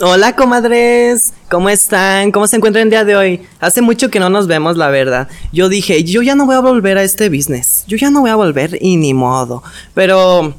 [0.00, 2.30] Hola comadres, ¿cómo están?
[2.30, 3.40] ¿Cómo se encuentran el día de hoy?
[3.58, 5.26] Hace mucho que no nos vemos, la verdad.
[5.52, 7.82] Yo dije, yo ya no voy a volver a este business.
[7.88, 9.64] Yo ya no voy a volver y ni modo.
[9.94, 10.54] Pero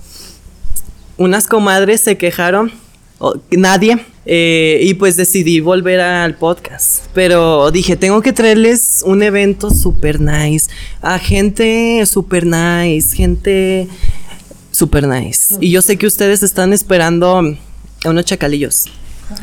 [1.16, 2.74] unas comadres se quejaron,
[3.50, 7.06] nadie, eh, y pues decidí volver al podcast.
[7.14, 10.70] Pero dije, tengo que traerles un evento super nice,
[11.02, 13.88] a gente super nice, gente
[14.72, 15.56] super nice.
[15.62, 17.38] Y yo sé que ustedes están esperando
[18.04, 18.88] a unos chacalillos,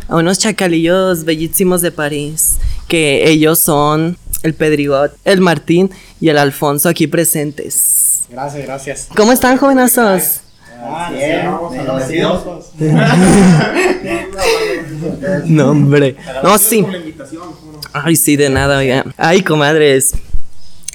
[0.08, 2.58] a unos chacalillos bellísimos de París,
[2.88, 5.90] que ellos son el Pedrigot, el Martín
[6.20, 8.22] y el Alfonso aquí presentes.
[8.30, 9.08] Gracias, gracias.
[9.16, 10.40] ¿Cómo están, jovenazos?
[10.78, 12.66] Ah, Bien, agradecidos.
[15.46, 16.16] No, hombre.
[16.42, 16.84] No, sí.
[17.92, 19.04] Ay, sí, de nada, oiga.
[19.16, 20.14] Ay, comadres.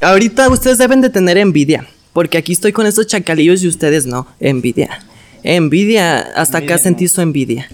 [0.02, 1.88] Ahorita ustedes deben de tener envidia.
[2.13, 4.27] Porque aquí estoy con estos chacalillos y ustedes no.
[4.40, 4.99] Envidia.
[5.44, 6.20] Envidia.
[6.36, 7.68] Hasta acá sentí su envidia.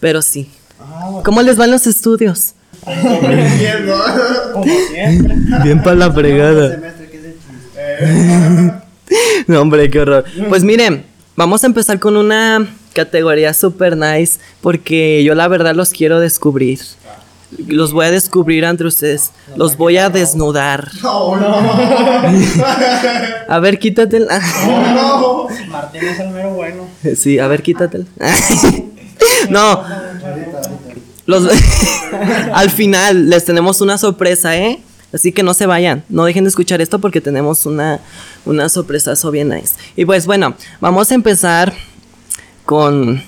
[0.00, 0.48] Pero sí.
[1.24, 2.54] ¿Cómo les van los estudios?
[4.52, 5.34] Como siempre.
[5.62, 6.80] Bien para la fregada.
[9.48, 10.24] No, hombre, qué horror.
[10.48, 15.90] Pues miren, vamos a empezar con una categoría super nice porque yo la verdad los
[15.90, 16.78] quiero descubrir.
[17.66, 19.32] Los voy a descubrir entre ustedes.
[19.56, 20.88] Los voy a desnudar.
[23.48, 24.20] A ver, quítate
[25.68, 26.86] Martín es el mero bueno.
[27.16, 28.04] Sí, a ver, quítate
[29.50, 29.82] No.
[31.26, 31.48] Los
[32.52, 34.80] Al final les tenemos una sorpresa, ¿eh?
[35.12, 38.00] Así que no se vayan, no dejen de escuchar esto porque tenemos una,
[38.46, 39.74] una sorpresazo bien nice.
[39.96, 41.72] Y pues bueno, vamos a empezar
[42.64, 43.20] con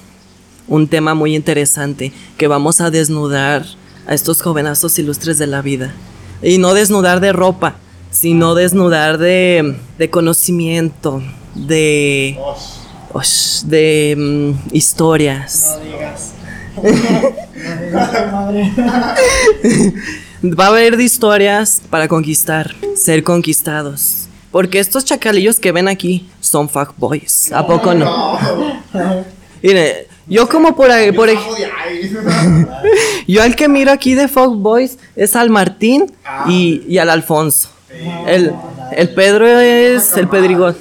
[0.68, 3.64] un tema muy interesante que vamos a desnudar
[4.06, 5.94] a estos jovenazos ilustres de la vida.
[6.42, 7.76] Y no desnudar de ropa,
[8.10, 11.22] sino desnudar de, de conocimiento,
[11.54, 12.38] de,
[13.12, 15.76] Osh, de mm, historias.
[15.76, 16.32] No digas.
[20.44, 24.26] Va a haber de historias para conquistar, ser conquistados.
[24.50, 27.52] Porque estos chacalillos que ven aquí son fuckboys.
[27.52, 28.38] ¿A poco no?
[29.62, 31.38] Mire, yo como por ahí, por ej-
[33.26, 36.12] yo al que miro aquí de fuckboys es al Martín
[36.46, 37.68] y, y al Alfonso.
[38.26, 38.52] El,
[38.92, 40.76] el Pedro es el Pedrigón.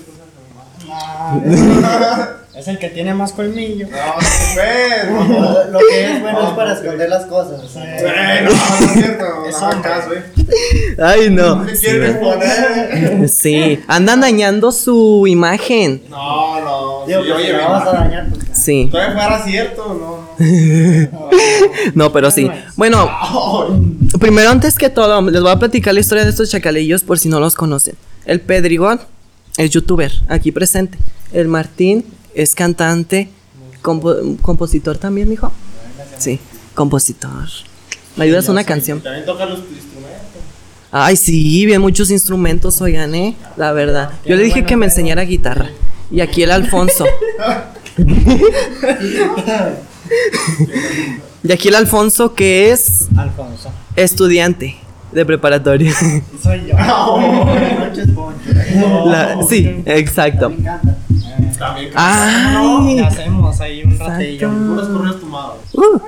[2.53, 3.87] Es el que tiene más colmillo.
[5.71, 7.59] Lo que es bueno es para esconder las cosas.
[10.99, 11.65] Ay, no.
[11.65, 13.27] ¿Qué quieres poner?
[13.29, 16.03] Sí, andan dañando su imagen.
[16.09, 16.80] No, no.
[17.07, 18.53] Digo, sí, oye, vas a dañar, pues ya.
[18.55, 18.87] Sí.
[18.91, 20.31] Todavía fuera cierto, no.
[21.95, 22.49] No, pero sí.
[22.75, 23.09] Bueno,
[24.19, 27.29] primero antes que todo, les voy a platicar la historia de estos chacalillos por si
[27.29, 27.95] no los conocen.
[28.25, 29.01] El Pedrigón
[29.57, 30.97] es youtuber, aquí presente.
[31.33, 33.29] El Martín es cantante,
[33.81, 35.51] compo- compositor también, mijo.
[36.17, 36.39] Sí,
[36.75, 37.47] compositor.
[38.15, 39.01] ¿Me ayudas a una canción?
[39.01, 40.19] También toca los instrumentos.
[40.91, 43.35] Ay, sí, bien muchos instrumentos, oigan, eh.
[43.55, 44.11] La verdad.
[44.25, 45.69] Yo le dije que me enseñara guitarra.
[46.11, 47.05] Y aquí el Alfonso.
[51.43, 53.71] y aquí el Alfonso que es Alfonso.
[53.95, 54.77] estudiante
[55.11, 55.93] de preparatoria.
[56.41, 56.77] Soy yo.
[56.77, 58.49] Noches poncho.
[59.05, 60.49] La- sí, exacto.
[60.49, 60.97] Me encanta.
[61.57, 61.91] También.
[61.95, 62.95] Ay.
[62.95, 64.49] ¿Qué hacemos ahí un ratillo?
[64.49, 65.57] Puros correos tomados.
[65.73, 65.99] Uh.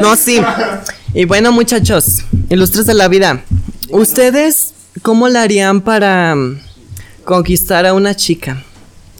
[0.00, 0.40] No, sí.
[1.14, 3.42] Y bueno, muchachos, ilustres de la vida.
[3.90, 4.72] ¿Ustedes
[5.02, 6.58] cómo la harían para mm,
[7.30, 8.62] conquistar a una chica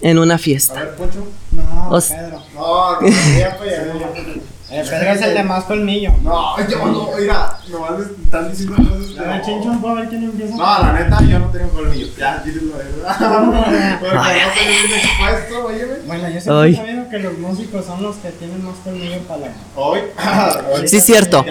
[0.02, 0.74] en una A fiesta?
[0.74, 1.26] ver, Poncho.
[1.52, 2.42] No, Pedro.
[2.54, 4.39] No, no,
[4.70, 6.12] El Pedro es el de más colmillo.
[6.22, 9.18] No, yo no, mira, nomás me están diciendo cosas.
[9.18, 10.54] A ver, Chinchón, ¿puedo ver quién empieza?
[10.54, 12.06] No, la neta, yo no tengo colmillo.
[12.16, 13.98] Ya, diles la verdad.
[14.00, 15.92] Porque no expuesto, óyeme.
[16.06, 19.40] Bueno, yo siempre he sabido que los músicos son los que tienen más colmillo para
[19.40, 19.46] la...
[19.74, 20.00] Hoy.
[20.86, 21.44] Sí, cierto.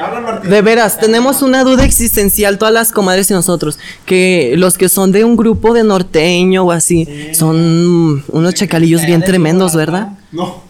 [0.44, 5.12] De veras, tenemos una duda existencial todas las comadres y nosotros, que los que son
[5.12, 10.14] de un grupo de norteño o así, son unos chacalillos bien tremendos, ¿verdad?
[10.32, 10.62] No.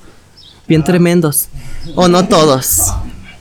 [0.67, 1.49] Bien tremendos.
[1.95, 2.87] O no todos.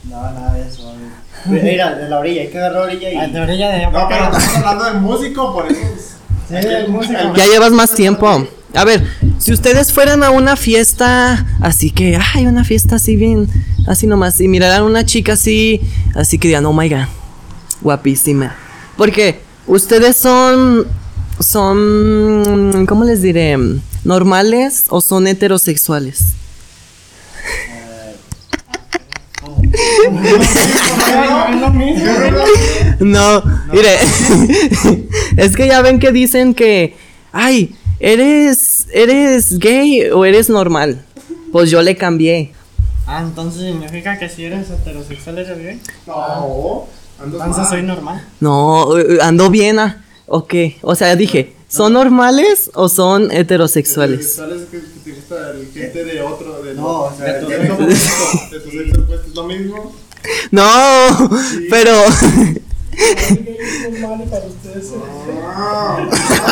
[0.05, 0.89] No, nada de eso.
[0.89, 1.63] amigo.
[1.63, 3.31] Mira, de la orilla, hay que agarrar la orilla Ah, y.
[3.31, 5.79] De orilla de allá No, pero estamos hablando del músico, por eso.
[6.49, 7.19] Sí, el músico.
[7.35, 8.47] Ya llevas más tiempo.
[8.75, 9.03] A ver,
[9.39, 13.47] si ustedes fueran a una fiesta, así que, ay, una fiesta así bien,
[13.87, 15.81] así nomás, y miraran a una chica así,
[16.15, 17.05] así que digan, oh my god,
[17.81, 18.55] guapísima.
[18.95, 20.85] Porque ustedes son,
[21.39, 23.57] son, ¿cómo les diré?
[24.03, 26.19] ¿Normales o son heterosexuales?
[32.99, 33.95] No, mire,
[35.37, 36.95] es que ya ven que dicen que,
[37.31, 41.03] ay, ¿eres, eres gay o eres normal?
[41.51, 42.51] Pues yo le cambié.
[43.07, 45.79] Ah, entonces significa que si eres heterosexual eres gay.
[46.05, 46.85] No,
[47.21, 47.69] ando Entonces mal.
[47.69, 48.27] soy normal.
[48.39, 50.03] No, eh, ando bien, ah.
[50.27, 50.77] ¿O qué?
[50.81, 54.25] O sea, dije, ¿son normales o son heterosexuales?
[54.35, 56.61] ¿Sexuales que, que te gusta el gente de otro?
[56.61, 59.43] De No, o sea, de tu de- sexo opuesto, de tu sexo opuesto, ¿es lo
[59.45, 59.95] mismo?
[60.51, 61.29] No,
[61.69, 61.93] pero.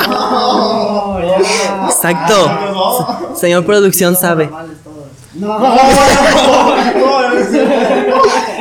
[0.09, 1.87] Oh, ya.
[1.89, 2.47] Exacto.
[2.47, 4.45] No, Señor producción sabe.
[4.47, 5.07] Normales todos.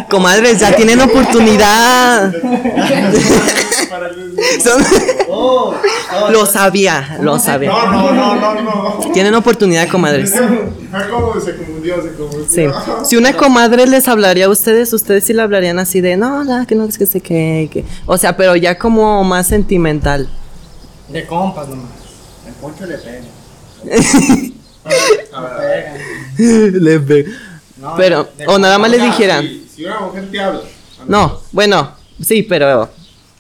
[0.08, 2.32] Comadres, ya tienen oportunidad.
[4.62, 4.84] Son-
[5.28, 7.68] Oh, oh, Lo sabía, lo sabía.
[7.70, 9.12] No, no, no, no, no.
[9.12, 10.32] Tienen oportunidad, comadres.
[10.32, 12.46] Fue como se confundió, se confundió.
[12.48, 12.66] Sí.
[13.04, 16.64] Si una comadre les hablaría a ustedes, ustedes sí le hablarían así de, no, la,
[16.66, 17.84] que no, es que sé qué, que.
[18.06, 20.28] O sea, pero ya como más sentimental.
[21.08, 21.90] De compas nomás.
[22.46, 23.22] el poncho le pega.
[24.86, 26.72] A ver, a ver.
[26.82, 27.26] Le ve-
[27.76, 29.42] No, Pero, o nada más le O sea, dijeran.
[29.44, 30.60] Si, si una mujer te habla.
[31.06, 31.92] No, bueno,
[32.22, 32.88] sí, pero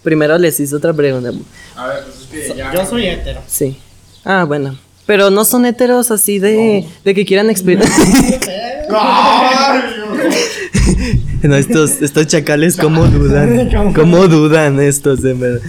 [0.02, 1.30] primero les hice otra pregunta.
[1.76, 2.72] A ver, pues es que ya.
[2.72, 3.40] Yo soy hetero.
[3.46, 3.78] Sí.
[4.24, 4.76] Ah, bueno.
[5.06, 7.88] Pero no son heteros así de, de que quieran explicar.
[8.90, 9.80] Ay,
[11.42, 13.92] no, estos, estos chacales, ¿cómo dudan?
[13.94, 15.60] ¿Cómo dudan estos, en verdad?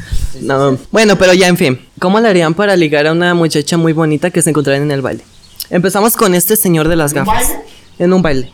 [0.41, 1.79] No, bueno, pero ya, en fin.
[1.99, 5.01] ¿Cómo le harían para ligar a una muchacha muy bonita que se encontraran en el
[5.01, 5.23] baile?
[5.69, 7.47] Empezamos con este señor de las ¿Un gafas.
[7.49, 7.63] baile?
[7.99, 8.51] En un baile.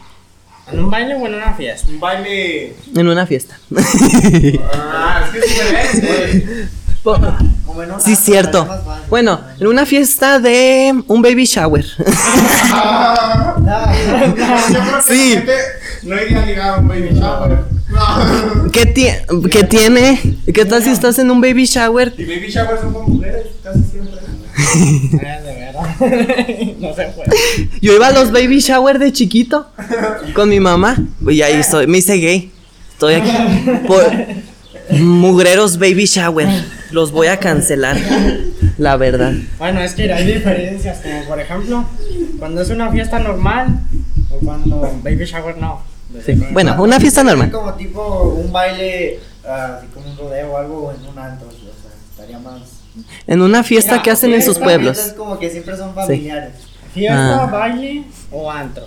[0.71, 1.87] ¿En un baile o en una fiesta?
[1.91, 2.75] Un baile.
[2.95, 3.57] En una fiesta.
[4.73, 6.67] Ah, es que es diferente.
[7.99, 8.65] Sí, cierto.
[9.09, 11.85] Bueno, en una fiesta de un baby shower.
[12.71, 15.39] Ah, No, Yo creo que Sí.
[16.03, 17.59] no iría a ligar a un baby shower.
[17.89, 18.71] No.
[18.71, 20.19] ¿Qué, tie- ¿Qué tiene?
[20.53, 22.13] ¿Qué tal si estás en un baby shower?
[22.17, 24.13] Y baby shower son con mujeres, casi siempre.
[26.79, 27.29] No se puede.
[27.81, 29.67] Yo iba a los baby shower de chiquito
[30.33, 30.97] con mi mamá.
[31.27, 32.51] Y ahí estoy, me hice gay.
[32.91, 33.31] Estoy aquí.
[33.87, 34.05] Por
[34.99, 36.47] mugreros baby shower.
[36.91, 37.97] Los voy a cancelar.
[38.77, 39.33] La verdad.
[39.57, 41.85] Bueno, es que hay diferencias, como por ejemplo,
[42.39, 43.79] cuando es una fiesta normal
[44.29, 45.81] o cuando baby shower no.
[46.23, 46.33] Sí.
[46.51, 47.51] Bueno, una fiesta normal.
[47.51, 51.47] Como tipo un baile, ah, así como un rodeo o algo en un antro.
[51.47, 52.82] O sea, estaría más.
[53.27, 55.13] En una fiesta Mira, que hacen en sí, sus fiesta Es pueblos.
[55.17, 56.53] como que siempre son familiares.
[56.93, 57.47] Fiesta, Ah.
[57.47, 58.85] baile o antro.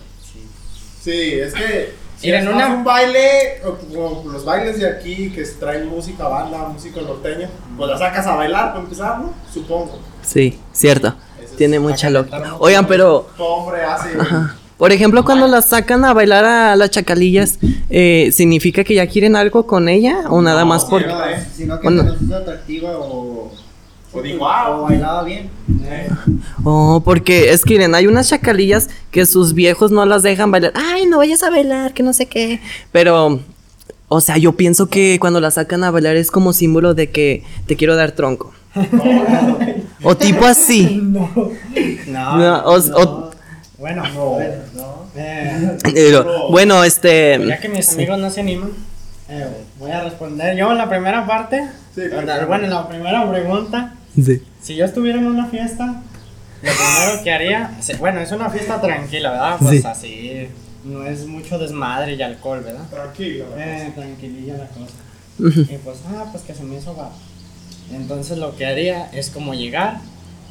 [1.02, 2.06] Sí, es que.
[2.16, 5.86] Si Mira, es en una- un baile, o como los bailes de aquí que traen
[5.86, 9.34] música, banda, música norteña, pues la sacas a bailar para empezar, ¿no?
[9.52, 9.98] Supongo.
[10.22, 11.08] Sí, cierto.
[11.38, 12.54] Eso es Tiene mucha lógica.
[12.58, 14.18] Oigan, pero hombre hace.
[14.18, 14.56] Ajá.
[14.78, 17.58] Por ejemplo, cuando las sacan a bailar a las chacalillas,
[17.90, 20.20] eh, ¿significa que ya quieren algo con ella?
[20.30, 21.08] ¿O nada No, más sí, porque.?
[21.08, 21.46] no, eh.
[21.54, 22.14] Sino que Bueno.
[22.18, 23.35] hizo atractiva o.
[24.16, 25.50] O digo, ah, o bailaba bien.
[25.84, 26.08] eh,
[26.64, 30.72] Oh, porque es que miren, hay unas chacalillas que sus viejos no las dejan bailar.
[30.74, 32.60] Ay, no vayas a bailar, que no sé qué.
[32.92, 33.40] Pero,
[34.08, 37.44] o sea, yo pienso que cuando las sacan a bailar es como símbolo de que
[37.66, 38.52] te quiero dar tronco.
[40.02, 41.00] o tipo así.
[42.06, 42.36] No.
[42.38, 43.30] No, o- o-
[43.78, 44.38] Bueno, No.
[44.74, 45.06] ¿no?
[45.16, 47.58] eh, pero, bueno, ya este.
[47.60, 48.70] que mis amigos no se animan,
[49.28, 49.46] eh,
[49.78, 51.62] voy a responder yo en la primera parte.
[51.94, 52.46] Sí, claro.
[52.46, 53.94] bueno, en la primera pregunta.
[54.24, 54.42] Sí.
[54.62, 56.02] Si yo estuviera en una fiesta,
[56.62, 59.56] lo primero que haría, bueno, es una fiesta tranquila, ¿verdad?
[59.60, 59.86] Pues Sí.
[59.86, 60.48] así,
[60.84, 62.88] no es mucho desmadre y alcohol, ¿verdad?
[62.90, 63.44] tranquilo.
[63.58, 64.94] Eh, tranquililla la cosa.
[65.72, 67.10] Y pues, ah, pues que se me hizo va.
[67.92, 69.98] Entonces lo que haría es como llegar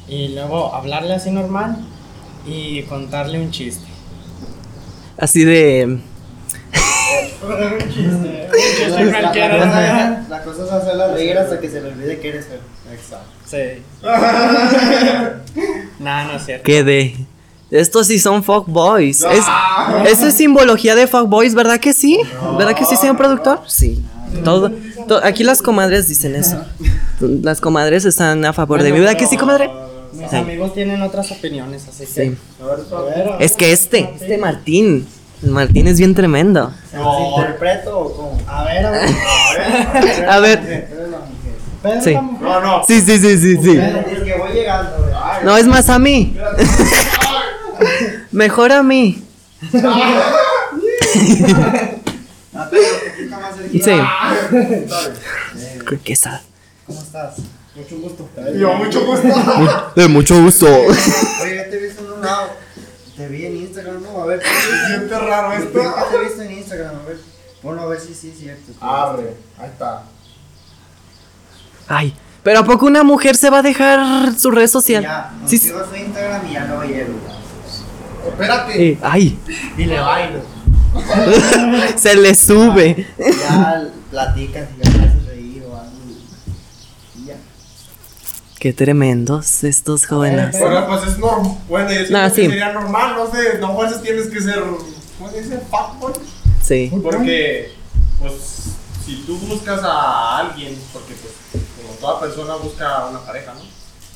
[0.08, 1.76] y luego hablarle así normal
[2.46, 3.84] y contarle un chiste.
[5.18, 5.84] Así de.
[5.86, 9.58] un chiste, un chiste La, la cualquiera.
[9.58, 12.60] cosa, la cosa es hacerla reír hasta que se le olvide que eres él.
[12.92, 13.26] Exacto.
[13.46, 13.82] Sí.
[15.98, 16.64] Nah, no es cierto.
[16.64, 17.16] ¿Qué de?
[17.70, 19.22] Estos sí son fuckboys.
[19.22, 20.04] Es, Ah.
[20.06, 22.20] eso es simbología de fuckboys, ¿verdad que sí?
[22.58, 23.60] ¿Verdad que sí, señor productor?
[23.66, 24.04] Sí.
[24.44, 24.70] Todo,
[25.08, 26.62] to- aquí las comadres dicen eso.
[27.20, 29.70] Las comadres están a favor de mí, ¿verdad que sí, comadre?
[30.12, 30.36] Mis Sí.
[30.36, 32.06] amigos tienen otras opiniones, así que.
[32.30, 32.36] Sí.
[32.62, 35.06] A ver, A ver, Es que este, este Martín,
[35.42, 36.70] el Martín es bien tremendo.
[36.90, 38.38] ¿Se los interpreto o cómo?
[38.48, 40.28] a ver, a ver.
[40.28, 40.88] A ver,
[41.86, 42.14] Pedro, Sí.
[42.40, 42.82] No, no.
[42.86, 43.76] sí, sí, sí, sí, sí.
[43.78, 45.10] Es que voy llegando, güey.
[45.14, 46.36] Ay, No, es más a mí.
[48.32, 49.22] Mejor a mí.
[52.54, 53.84] Ah, pero poquito más cerquita.
[53.84, 55.78] Sí.
[55.84, 56.42] Creo que esa-
[56.86, 57.34] ¿Cómo estás?
[57.74, 58.28] Mucho gusto.
[58.56, 59.28] Yo, mucho gusto.
[59.96, 60.66] De mucho gusto.
[60.66, 62.48] Oye, ya te he visto en un lado.
[63.16, 64.22] Te vi en Instagram, ¿no?
[64.22, 64.40] A ver.
[64.42, 65.72] Se siente raro ¿Por esto.
[65.94, 66.94] qué te he visto en Instagram?
[66.96, 67.16] A ver.
[67.62, 68.72] Ponlo a ver si sí es cierto.
[68.80, 70.04] Abre, ahí está.
[71.88, 75.02] Ay, pero ¿a poco una mujer se va a dejar su red social?
[75.02, 77.14] Ya, nos Sí, sigo su Instagram y ya no llego.
[78.28, 78.88] Espérate.
[78.92, 79.38] eh, ay,
[79.78, 80.40] Y le bailo.
[81.96, 83.06] Se le sube.
[83.18, 85.90] Ya platicas y ya te haces reír o algo.
[87.18, 87.34] y- ya.
[88.58, 90.58] Qué tremendos estos jóvenes.
[90.58, 91.58] Bueno, pues es normal.
[91.68, 92.48] Bueno, yo Nah, que sí.
[92.48, 94.62] sería normal, no sé, no fuerzas tienes que ser,
[95.18, 95.60] ¿cómo se dice?
[95.70, 96.12] Fuckboy.
[96.64, 96.90] Sí.
[97.02, 97.72] Porque,
[98.18, 98.75] pues,
[99.06, 103.60] si tú buscas a alguien, porque pues, como toda persona busca una pareja, ¿no?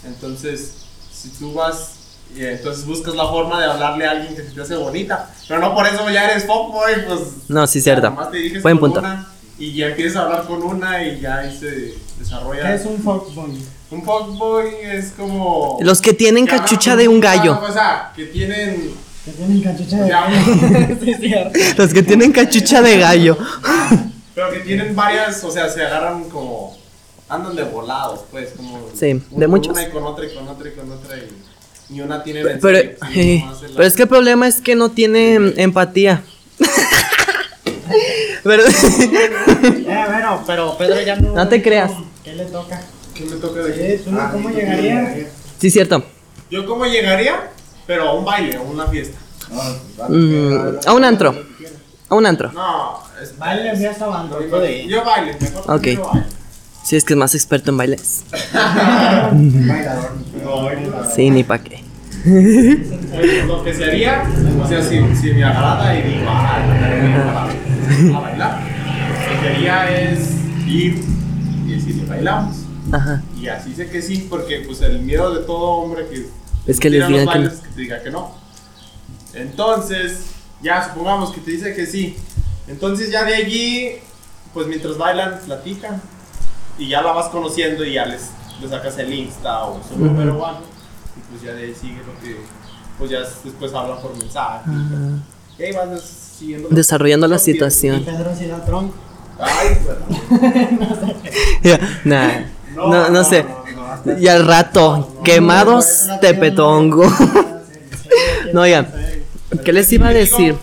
[0.08, 0.72] Entonces,
[1.12, 1.92] si tú vas
[2.36, 5.60] y entonces buscas la forma de hablarle a alguien que se te hace bonita, pero
[5.60, 7.20] no por eso ya eres fuckboy, pues.
[7.48, 8.12] No, sí, cierto.
[8.30, 9.00] te diriges Buen con punto.
[9.00, 9.26] una
[9.58, 12.62] y ya empiezas a hablar con una y ya ahí se desarrolla.
[12.68, 13.62] ¿Qué es un fuckboy?
[13.90, 15.78] Un fuckboy es como.
[15.82, 17.60] Los que tienen que cachucha de un una- gallo.
[17.68, 18.94] O sea, que tienen.
[19.24, 20.28] Que tienen cachucha de Ya.
[21.00, 21.74] Sí.
[21.76, 23.36] Los que tienen cachucha de gallo.
[24.34, 26.78] Pero que tienen varias, o sea, se agarran como.
[27.28, 28.88] Andan de volados, pues, como.
[28.94, 29.72] Sí, de muchos.
[29.72, 31.28] Una y con otra y con otra y con otra y.
[31.90, 34.60] Ni una tiene Pero, vencida, pero, sí, eh, la- pero es que el problema es
[34.60, 36.22] que no tiene em, empatía.
[38.44, 41.34] Pero- Eh, bueno, pero Pedro ya no.
[41.34, 41.90] No te creas.
[42.24, 42.80] ¿Qué le toca?
[43.14, 45.26] ¿Qué me toca de Sí, ¿tú no, Ah, cómo ¿tú llegarías?
[45.58, 46.02] sí, cierto.
[46.50, 47.50] Yo, ¿cómo llegaría?
[47.86, 49.18] Pero a un baile, a una fiesta.
[49.50, 51.34] No, Mm, a un antro.
[52.08, 52.52] A un antro.
[52.52, 53.36] No, es.
[53.38, 54.36] Baile, fiesta, banda.
[54.40, 55.86] Yo, yo baile, mejor Ok.
[55.88, 56.26] yo baile.
[56.84, 58.24] Si es que es más experto en bailes.
[58.52, 60.10] Bailador.
[60.42, 60.68] No,
[61.14, 61.84] Sí, ni pa' qué.
[63.46, 64.22] Lo que se haría,
[64.62, 67.48] o sea, si, si me agrada y digo, ah,
[68.14, 68.60] a, a bailar,
[69.34, 70.20] lo que haría es
[70.66, 71.02] ir
[71.66, 72.56] y decirle, bailamos.
[72.92, 73.22] Ajá.
[73.38, 76.26] Y así sé que sí, porque pues el miedo de todo hombre que
[76.66, 77.44] Es que tira les digan los que no.
[77.44, 78.34] bailes, que te diga que no.
[79.34, 80.20] Entonces,
[80.62, 82.16] ya supongamos que te dice que sí.
[82.68, 83.92] Entonces ya de allí,
[84.54, 86.00] pues mientras bailan, platican.
[86.78, 90.44] Y ya la vas conociendo y ya les, le sacas el Insta o su número
[90.46, 90.62] algo.
[91.16, 92.40] Y pues ya de ahí sigue lo que,
[92.98, 94.70] pues ya después hablan por mensaje.
[95.58, 96.00] Y ahí vas
[96.38, 96.68] siguiendo.
[96.70, 98.04] Desarrollando la Y situación.
[98.04, 98.94] Pedro sí da tronco.
[99.38, 100.06] Ay, bueno.
[102.74, 103.44] No, no sé.
[103.44, 104.18] no, no.
[104.18, 107.04] Y al rato, quemados tepetongo.
[108.52, 108.90] No, ya.
[109.64, 110.56] ¿Qué les iba a decir?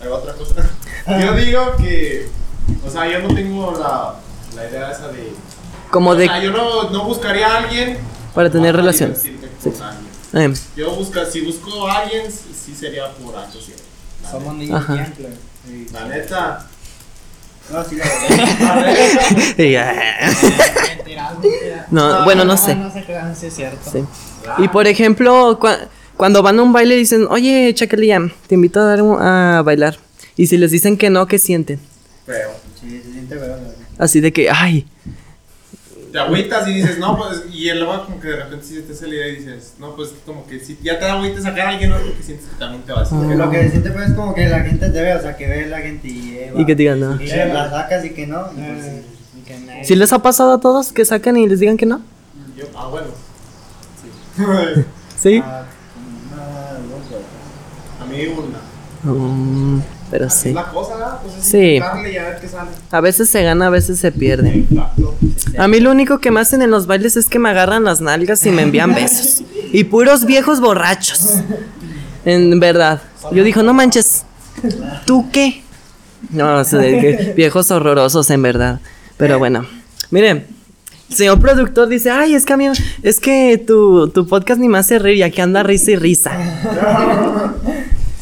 [0.00, 0.53] Hay otra cosa.
[1.20, 2.28] Yo digo que,
[2.86, 4.14] o sea, yo no tengo la,
[4.56, 5.32] la idea esa de.
[5.90, 7.98] Como O de sea, yo no, no buscaría a alguien
[8.34, 9.18] para tener relaciones.
[9.18, 9.44] alguien.
[10.32, 13.58] Eh, Yo busca, si busco a alguien, sí sería por acto
[14.30, 14.82] Somos niños.
[15.66, 15.86] Sí.
[15.92, 16.66] La neta.
[17.70, 18.04] No, sí, la
[21.04, 21.86] verdad.
[21.90, 22.74] No, bueno, no sé.
[22.74, 23.90] No crean, sí es cierto.
[23.90, 24.04] Sí.
[24.58, 28.84] Y por ejemplo, cua- cuando van a un baile dicen, oye, Chaquelilla, te invito a,
[28.84, 29.96] dar un- a bailar.
[30.36, 31.78] Y si les dicen que no, ¿qué sienten?
[32.26, 32.50] Feo.
[32.80, 33.56] Sí, se siente feo.
[33.98, 34.86] Así de que, ay,
[36.10, 39.08] Te agüitas y dices, no, pues, y luego como que de repente si te hace
[39.08, 41.70] la idea y dices, no, pues como que si ya te da agüita sacar a
[41.70, 41.96] alguien, ¿no?
[41.96, 44.32] Porque sientes que también te vas a Porque lo que se siente pues es como
[44.34, 46.36] que la gente te ve, o sea, que ve la gente y...
[46.38, 46.60] eh, va.
[46.60, 47.20] y que digan no.
[47.20, 48.42] Y la sacas y que no.
[48.52, 49.02] y pues, Eh,
[49.38, 52.00] y que ¿Sí les ha pasado a todos que sacan y les digan que no?
[52.56, 53.08] Yo, ah, bueno.
[54.36, 54.82] Sí.
[55.20, 55.42] Sí.
[55.44, 55.64] Ah,
[56.32, 57.22] una, dos,
[58.00, 59.12] a mí una.
[59.12, 59.82] Mm,
[60.14, 60.48] pero Así sí.
[60.50, 61.18] es la cosa.
[61.24, 61.58] Pues es Sí.
[61.58, 62.70] y a ver qué sale.
[62.92, 64.64] A veces se gana, a veces se pierde.
[65.58, 68.00] A mí lo único que me hacen en los bailes es que me agarran las
[68.00, 69.42] nalgas y me envían besos.
[69.72, 71.30] Y puros viejos borrachos.
[72.24, 73.02] En verdad.
[73.32, 74.24] Yo digo, no manches.
[75.04, 75.64] ¿Tú qué?
[76.30, 78.78] No, o sea, que viejos horrorosos, en verdad.
[79.16, 79.66] Pero bueno.
[80.12, 80.46] Miren,
[81.10, 82.68] el señor productor dice, ay, es que a mí,
[83.02, 86.30] es que tu, tu podcast ni me hace reír y aquí anda risa y risa.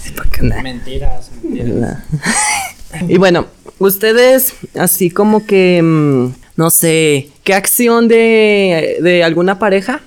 [0.02, 1.30] Sí, porque na- Mentiras,
[3.08, 3.46] y bueno,
[3.78, 10.00] ustedes, así como que, mm, no sé, ¿qué acción de, de alguna pareja?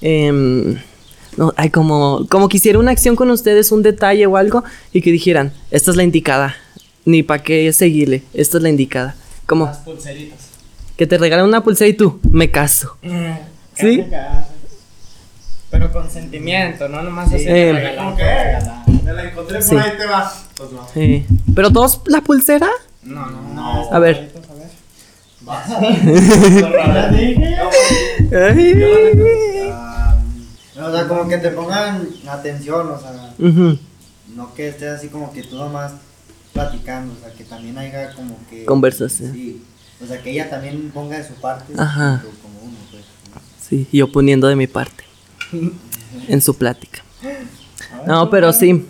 [0.00, 0.78] Em,
[1.36, 5.10] no, ay, como, como quisiera una acción con ustedes, un detalle o algo, y que
[5.12, 6.56] dijeran, esta es la indicada,
[7.04, 9.14] ni para qué seguirle, esta es la indicada.
[9.46, 10.38] Como Las pulseritas.
[10.96, 12.96] que te regalan una pulsera y tú, me caso.
[13.74, 13.98] ¿Sí?
[13.98, 14.51] Casi, casi.
[15.72, 17.44] Pero con sentimiento, no nomás así.
[17.48, 18.14] Eh, de regalar.
[19.02, 19.76] Me la encontré por Sí.
[19.76, 20.32] ahí, te va.
[20.56, 20.86] Pues no.
[20.94, 22.68] Eh, Pero todos la pulsera.
[23.02, 23.92] No, no, No.
[23.92, 24.30] A ver.
[24.50, 24.68] A ver.
[25.40, 25.68] Vas.
[30.76, 33.12] No, o sea, como que te pongan atención, o sea,
[34.34, 35.92] no que estés así como que tú nomás
[36.52, 38.64] platicando, o sea, que también haya como que...
[38.64, 39.32] Conversación.
[39.32, 39.62] Sí,
[40.02, 41.72] o sea, que ella también ponga de su parte.
[41.78, 42.22] Ajá.
[42.42, 43.04] Como uno, pues.
[43.60, 45.04] Sí, yo poniendo de mi parte.
[46.28, 47.02] En su plática.
[48.06, 48.86] No, pero sí.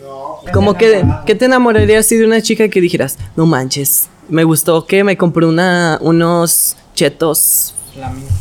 [0.51, 4.85] Como que, ¿qué te enamoraría así de una chica que dijeras, no manches, me gustó
[4.85, 7.75] que me compré una, unos chetos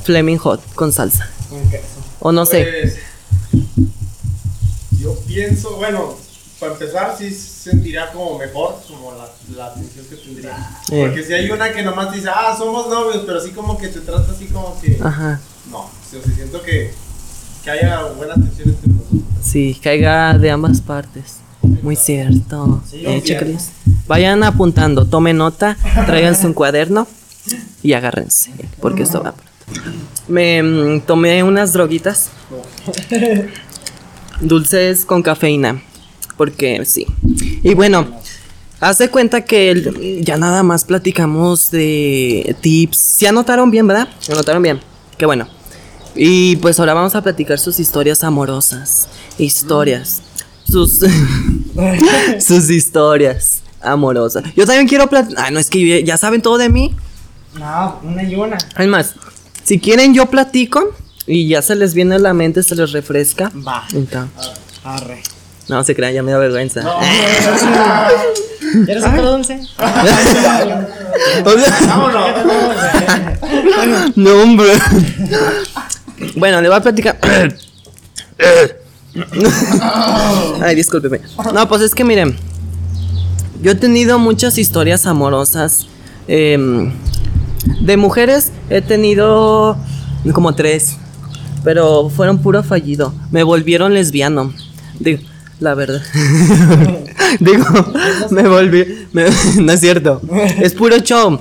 [0.05, 1.29] Fleming Hot con salsa?
[1.49, 1.85] con queso.
[2.21, 2.65] O no sé.
[2.65, 2.99] Pues,
[5.01, 6.15] yo pienso, bueno,
[6.59, 10.81] para empezar, sí sentiría como mejor, como la, la atención que tendría.
[10.91, 11.05] Eh.
[11.05, 14.01] Porque si hay una que nomás dice, ah, somos novios, pero sí como que te
[14.01, 14.99] trata así como que.
[15.03, 15.41] Ajá.
[15.71, 16.93] No, o sea, siento que,
[17.65, 19.21] que haya buena atención entre nosotros.
[19.43, 21.37] Sí, caiga de ambas partes.
[21.83, 22.83] Muy cierto.
[22.91, 23.57] Sí, Eh.
[24.09, 25.77] Vayan apuntando, tomen nota,
[26.07, 27.07] tráiganse un cuaderno
[27.83, 28.51] y agárrense,
[28.81, 29.53] porque esto va pronto.
[30.29, 32.31] Me mm, tomé unas droguitas.
[34.41, 35.83] Dulces con cafeína.
[36.37, 37.07] Porque sí.
[37.63, 38.07] Y bueno,
[38.81, 42.97] haz de cuenta que el- ya nada más platicamos de tips.
[42.97, 44.09] Se anotaron bien, ¿verdad?
[44.19, 44.81] Se anotaron bien.
[45.17, 45.47] Qué bueno.
[46.15, 49.09] Y pues ahora vamos a platicar sus historias amorosas.
[49.39, 50.23] Historias.
[50.69, 51.01] Sus.
[52.41, 54.45] sus historias amorosas.
[54.57, 55.45] Yo también quiero platicar.
[55.47, 56.95] Ah, no, es que ya- saben todo de mí.
[57.59, 58.59] No, una y una.
[58.75, 59.15] Además,
[59.65, 60.95] si quieren, yo platico.
[61.27, 63.53] Y ya se les viene a la mente, se les refresca.
[63.67, 63.85] Va.
[63.95, 64.33] Entonces,
[64.83, 65.23] Arre.
[65.69, 66.83] no se crean, ya me da vergüenza.
[68.85, 69.61] ¿Quieres otro dulce?
[74.17, 74.73] no, hombre.
[76.37, 77.19] Bueno, le voy a platicar.
[80.63, 81.21] Ay, discúlpeme.
[81.55, 82.37] No, pues es que miren.
[83.63, 85.87] Yo he tenido muchas historias amorosas.
[86.29, 86.93] em,
[87.81, 89.77] de mujeres he tenido
[90.33, 90.97] como tres.
[91.65, 93.15] Pero fueron puro fallido.
[93.31, 94.53] Me volvieron lesbiano.
[94.99, 95.23] Digo,
[95.61, 96.03] la verdad.
[97.41, 97.65] Digo,
[98.31, 99.07] me volví.
[99.13, 99.27] me-
[99.61, 100.21] no es cierto.
[100.61, 101.41] Es puro show.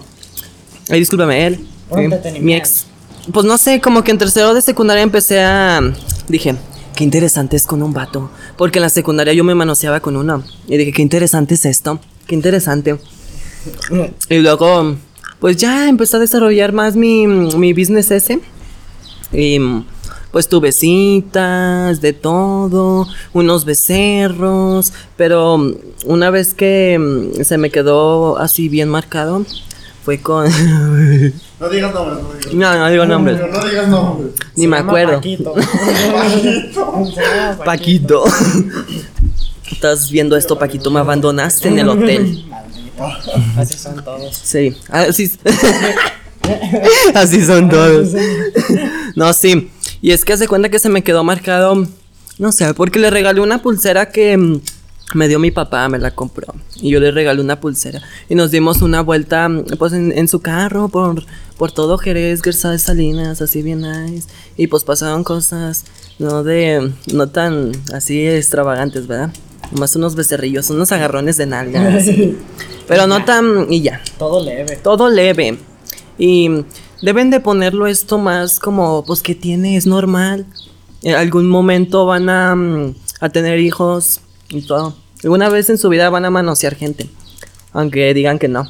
[0.89, 1.65] Ay, discúlpame, él.
[1.89, 2.45] Entretenimiento.
[2.45, 2.85] mi ex.
[3.31, 5.81] Pues no sé, como que en tercero de secundaria empecé a.
[6.27, 6.55] Dije,
[6.95, 8.31] qué interesante es con un vato.
[8.57, 10.43] Porque en la secundaria yo me manoseaba con uno.
[10.67, 11.99] Y dije, qué interesante es esto.
[12.25, 12.97] Qué interesante.
[14.29, 14.95] Y luego,
[15.39, 18.39] pues ya empecé a desarrollar más mi, mi business ese.
[19.31, 19.59] Y
[20.31, 28.69] pues tuve citas, de todo, unos becerros, pero una vez que se me quedó así
[28.69, 29.45] bien marcado,
[30.03, 30.49] fue con...
[31.61, 34.31] No digas nombres, no digas no, no digo nombres, No digas nombres.
[34.55, 35.13] ni Se me llama acuerdo.
[35.17, 35.55] Paquito.
[36.73, 38.23] Llama Paquito.
[39.71, 42.45] Estás viendo esto, Paquito, me abandonaste en el hotel.
[42.49, 43.03] Maldito.
[43.57, 44.35] Así son todos.
[44.35, 45.31] Sí, así,
[47.13, 48.09] así son todos.
[49.15, 49.69] No, sí.
[50.01, 51.87] Y es que hace cuenta que se me quedó marcado,
[52.39, 54.61] no sé, porque le regalé una pulsera que mm,
[55.13, 56.55] me dio mi papá, me la compró.
[56.77, 58.01] Y yo le regalé una pulsera.
[58.29, 61.23] Y nos dimos una vuelta, mm, pues, en, en su carro por,
[61.61, 64.27] por todo Jerez, Gersa de Salinas, así bien nice.
[64.57, 65.85] Y pues pasaron cosas,
[66.17, 69.31] no de, no tan así extravagantes, ¿verdad?
[69.69, 71.87] Más unos becerrillos, unos agarrones de nalga.
[71.97, 72.35] así.
[72.87, 74.75] Pero no tan, y ya Todo leve.
[74.77, 75.59] todo leve.
[76.17, 76.49] Y
[77.03, 80.47] deben de ponerlo esto más como, pues que tiene, es normal.
[81.03, 84.95] En algún momento van a, mm, a tener hijos y todo.
[85.23, 87.07] Alguna vez en su vida van a manosear gente.
[87.71, 88.67] Aunque digan que no.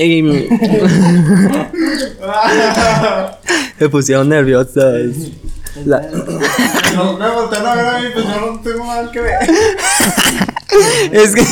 [0.00, 0.22] Y
[3.80, 5.12] me pusieron nerviosas.
[5.84, 6.00] La-
[6.94, 9.38] No, me voltean a ver a mí, pues yo no tengo nada que ver.
[11.12, 11.44] es que,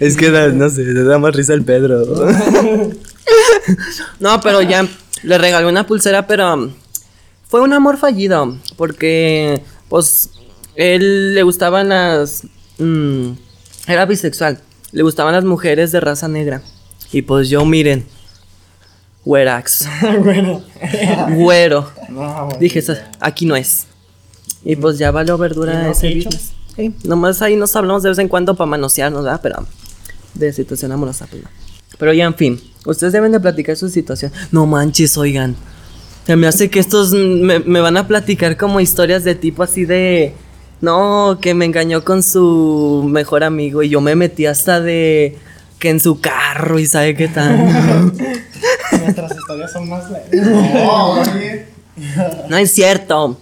[0.00, 2.04] es que da- no sé, le da más risa el Pedro.
[4.18, 4.86] no, pero ya
[5.22, 6.70] le regalé una pulsera, pero
[7.48, 10.30] fue un amor fallido, porque pues
[10.76, 12.42] él le gustaban las
[12.78, 13.32] mm,
[13.88, 14.60] era bisexual,
[14.92, 16.62] le gustaban las mujeres de raza negra.
[17.12, 18.04] Y pues yo miren,
[19.24, 19.86] güerax,
[20.24, 20.62] bueno.
[21.36, 21.90] güero.
[22.08, 22.58] No, bueno.
[22.60, 23.86] Dije, "Esa- aquí no es.
[24.64, 26.52] Y pues ya valió verdura ¿Y no ese business.
[26.76, 29.40] Sí, nomás ahí nos hablamos de vez en cuando para manosearnos, ¿verdad?
[29.42, 29.66] Pero
[30.34, 31.48] de situación amorosa, pues no.
[31.98, 34.32] Pero ya, en fin, ustedes deben de platicar su situación.
[34.52, 35.56] No manches, oigan.
[36.26, 39.84] Se me hace que estos me, me van a platicar como historias de tipo así
[39.84, 40.32] de...
[40.80, 45.36] No, que me engañó con su mejor amigo y yo me metí hasta de...
[45.80, 47.56] Que en su carro y sabe qué tal.
[49.00, 50.46] Nuestras historias son más leves.
[50.74, 51.22] No,
[52.48, 53.38] no es cierto.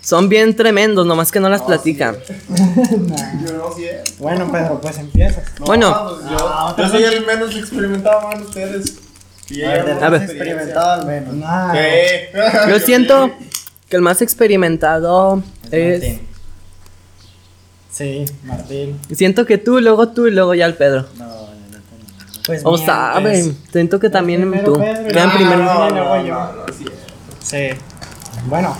[0.00, 2.16] Son bien tremendos, nomás que no las platican.
[2.48, 4.02] Yo no sé.
[4.18, 5.44] Bueno, Pedro, pues empiezas.
[5.58, 6.10] No, Bueno.
[6.16, 8.96] pues yo, yo soy el menos experimentado, man, ustedes.
[9.50, 11.34] Y A ver, A experimentado al menos.
[11.34, 11.72] Nah.
[11.72, 12.28] ¿Qué?
[12.68, 13.30] Yo siento
[13.88, 16.00] que el más experimentado es.
[16.00, 16.20] Martín.
[17.92, 18.98] Sí, Martín.
[19.12, 21.06] Siento que tú, luego tú y luego ya el Pedro.
[21.18, 21.39] No.
[22.46, 24.78] Pues O saben, siento que también Primero tú.
[24.78, 26.66] Luego primero.
[27.42, 27.68] sí.
[28.46, 28.74] Bueno,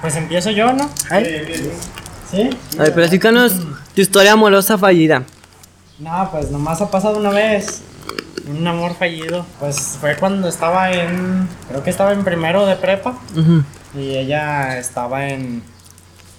[0.00, 0.88] pues empiezo yo, ¿no?
[1.10, 1.72] Bien.
[2.30, 2.50] ¿Sí?
[2.78, 3.54] A ver, platícanos
[3.94, 5.22] tu historia amorosa fallida.
[5.98, 7.82] No, pues nomás ha pasado una vez.
[8.48, 9.44] Un amor fallido.
[9.60, 11.48] Pues fue cuando estaba en.
[11.68, 13.18] Creo que estaba en primero de prepa.
[13.94, 15.62] Y ella estaba en.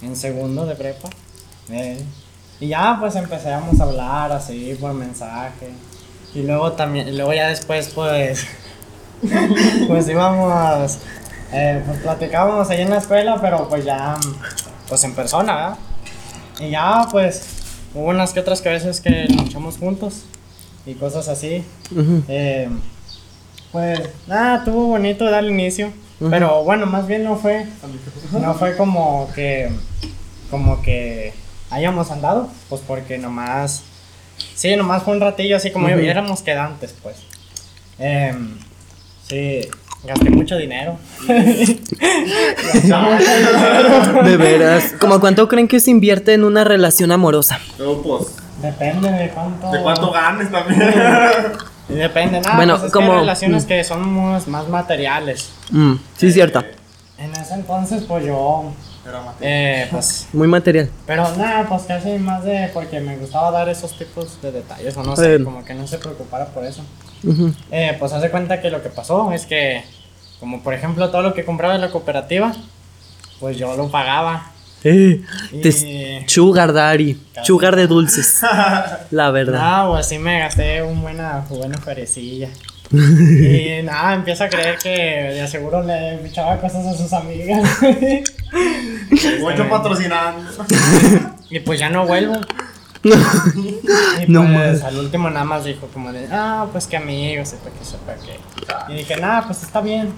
[0.02, 1.08] En segundo de prepa.
[1.70, 2.02] Eh,
[2.60, 5.70] Y ya pues empezamos a hablar así por mensaje.
[6.34, 8.46] Y luego también, y luego ya después pues,
[9.88, 10.98] pues íbamos,
[11.52, 14.16] eh, pues platicábamos ahí en la escuela, pero pues ya,
[14.88, 15.78] pues en persona, ¿verdad?
[16.60, 17.42] Y ya pues
[17.94, 20.24] hubo unas que otras que veces que luchamos juntos
[20.86, 21.64] y cosas así.
[22.28, 22.68] Eh,
[23.72, 25.92] pues nada, estuvo bonito dar el inicio.
[26.18, 27.66] Pero bueno, más bien no fue.
[28.32, 29.70] No fue como que.
[30.50, 31.32] Como que
[31.70, 32.48] hayamos andado.
[32.68, 33.82] Pues porque nomás.
[34.54, 35.98] Sí, nomás fue un ratillo así como Ujú.
[35.98, 37.16] éramos quedantes, pues.
[37.98, 38.56] Em,
[39.28, 39.60] sí,
[40.04, 40.96] gasté mucho dinero.
[44.24, 44.94] De veras.
[45.00, 47.58] ¿Cómo cuánto creen que se invierte en una relación amorosa?
[47.76, 49.70] Pues, Depende de cuánto.
[49.70, 50.80] de cuánto ganes también.
[51.88, 52.56] Depende, nada.
[52.56, 55.50] Bueno, pues es como- que hay relaciones que son más, más materiales.
[55.70, 56.62] Mm, sí, cierto.
[57.18, 58.72] En ese entonces, pues yo.
[59.08, 59.38] Era mate.
[59.40, 60.90] Eh, pues Muy material.
[61.06, 65.02] Pero nada, pues casi más de porque me gustaba dar esos tipos de detalles, o
[65.02, 65.44] no sé, Eh.
[65.44, 66.82] como que no se preocupara por eso.
[67.24, 67.52] Ujú.
[67.70, 69.82] Eh, pues hace cuenta que lo que pasó es que,
[70.40, 72.52] como por ejemplo todo lo que compraba en la cooperativa,
[73.40, 74.52] pues yo lo pagaba.
[74.84, 77.20] Eh, Y- Sugar Daddy.
[77.42, 78.40] Sugar de dulces.
[79.10, 79.58] La verdad.
[79.58, 82.48] Nada, pues sí me gasté un buena, buena ferecilla.
[82.90, 87.68] Y nada, empiezo a creer que de aseguro le echaba cosas a sus amigas.
[89.40, 90.50] Mucho patrocinando.
[91.50, 92.34] y pues ya no vuelvo.
[93.04, 94.82] Y No pues más.
[94.84, 98.92] al último nada más dijo como de, ah, pues que amigos, sepa que sepa que.
[98.92, 100.12] Y dije, nada, pues está bien.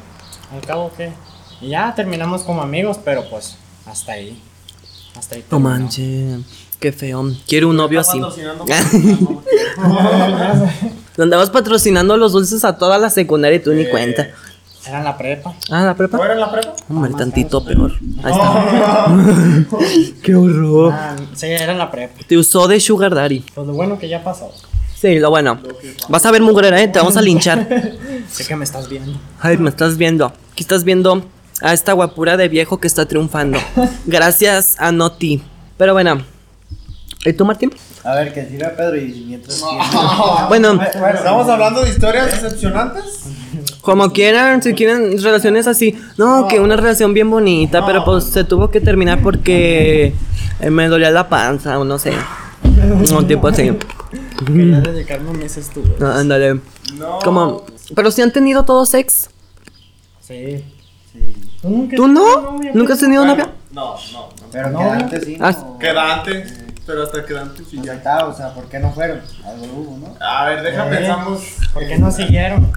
[0.53, 1.13] Al cabo que.
[1.61, 3.57] Y ya terminamos como amigos, pero pues
[3.87, 4.41] hasta ahí.
[5.17, 5.45] Hasta ahí.
[5.51, 6.39] No manches.
[6.81, 7.31] Qué feo.
[7.47, 8.19] Quiero un novio así.
[8.19, 8.65] patrocinando.
[11.19, 13.91] Andabas patrocinando los dulces a toda la secundaria y tú ni Eh.
[13.91, 14.29] cuenta.
[14.87, 15.55] Era en la prepa.
[15.71, 16.17] Ah, la prepa.
[16.17, 16.75] ¿No era en la prepa?
[16.89, 17.93] Hombre, más tantito peor.
[18.23, 20.15] Ahí está.
[20.23, 20.93] Qué horror.
[20.95, 22.15] Ah, sí, era en la prepa.
[22.27, 23.45] Te usó de Sugar Daddy.
[23.55, 24.51] Pues lo bueno que ya pasó.
[24.97, 25.59] Sí, lo bueno.
[26.09, 26.89] Vas a ver mugrera, ¿eh?
[26.89, 27.69] Te vamos a linchar.
[28.31, 29.13] Sé que me estás viendo.
[29.41, 30.27] Ay, me estás viendo.
[30.53, 31.25] Aquí estás viendo
[31.61, 33.59] a esta guapura de viejo que está triunfando.
[34.07, 35.43] Gracias a Noti.
[35.77, 36.23] Pero bueno.
[37.25, 37.73] ¿Y tú, Martín?
[38.03, 39.63] A ver, que tira Pedro y mientras.
[40.49, 43.05] Bueno, ¿Estamos hablando de historias decepcionantes?
[43.83, 45.99] como quieran, si quieren relaciones así.
[46.17, 50.15] No, que una relación bien bonita, pero pues se tuvo que terminar porque
[50.61, 52.13] eh, me dolía la panza o no sé.
[53.15, 53.71] Un tipo así.
[54.47, 56.01] Quería dedicarme mis estudios.
[56.01, 56.61] Ah, Ándale.
[56.95, 57.19] No.
[57.23, 59.29] Como, pero si han tenido todos sex.
[60.21, 60.65] Sí.
[61.13, 61.35] Sí.
[61.61, 62.23] ¿Tú, nunca ¿Tú has no?
[62.25, 62.71] tenido novia?
[62.75, 63.53] ¿Nunca has tenido Bueno, novia?
[63.73, 64.29] No, no, no.
[64.53, 64.79] Pero No.
[64.79, 65.37] quedante sí.
[65.41, 65.79] Ah, no.
[65.79, 66.45] Quedante,
[66.91, 67.95] pero hasta quedante sí Pues ahí ya.
[67.95, 69.21] está, o sea, ¿por qué no fueron?
[69.47, 70.17] Algo hubo, ¿no?
[70.25, 70.97] A ver, deja Eh.
[70.97, 71.41] pensamos.
[71.73, 72.73] ¿Por qué no siguieron?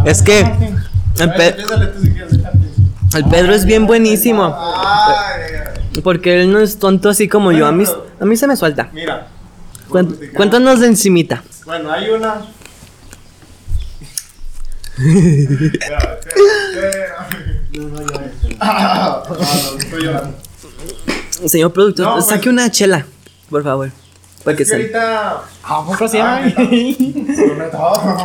[0.00, 1.22] A Es ver, que-.
[1.22, 4.44] El, ver, Pe- Pedro es bien buenísimo.
[4.58, 5.54] Ay, ay,
[5.94, 6.00] ay.
[6.02, 7.66] Porque él no es tonto así como yo.
[7.66, 7.84] A mí,
[8.20, 8.88] a mí se me suelta.
[8.94, 9.26] Mira.
[9.90, 11.42] Cuen- cuéntanos de encimita.
[11.66, 12.40] Bueno, hay una.
[15.02, 17.28] Espera, espera,
[17.72, 18.20] No, no, yo.
[18.48, 19.22] espera.
[19.28, 20.36] No, no, estoy llorando.
[21.46, 23.04] Señor productor, No, pues- saque una chela,
[23.52, 23.90] por favor.
[24.42, 25.42] Para que Es que ahorita.
[25.62, 26.52] ¿A poco sí Ah, hay?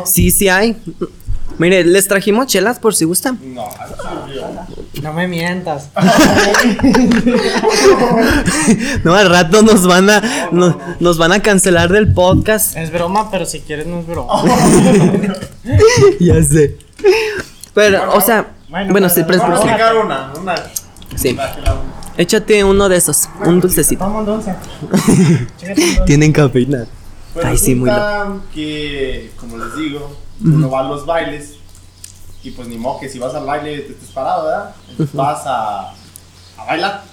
[0.06, 0.76] Sí, sí hay.
[1.60, 3.40] Mire, les trajimos chelas por si gustan.
[3.54, 4.68] No, no.
[5.04, 5.90] No me mientas.
[9.04, 12.76] No, al rato nos van a nos, nos van a cancelar del podcast.
[12.76, 14.44] Es broma, pero si quieres no es broma.
[16.20, 16.78] ya sé.
[17.74, 20.34] Pero, o sea, Bueno, bueno, sí, pero es Vamos a sacar una.
[20.42, 20.56] Una.
[21.16, 21.38] sí.
[22.18, 24.04] Échate uno de esos, un dulcecito.
[24.04, 24.56] Toma un dulce.
[25.60, 26.02] Chígate un dulce.
[26.06, 26.88] Tienen cafeína.
[27.34, 27.90] Pues Ay, sí, muy
[28.52, 31.58] que, como les digo, uno va a los bailes
[32.44, 34.76] y pues ni modo que si vas al baile te estés parado, ¿verdad?
[34.90, 37.04] Entonces vas a, a bailar.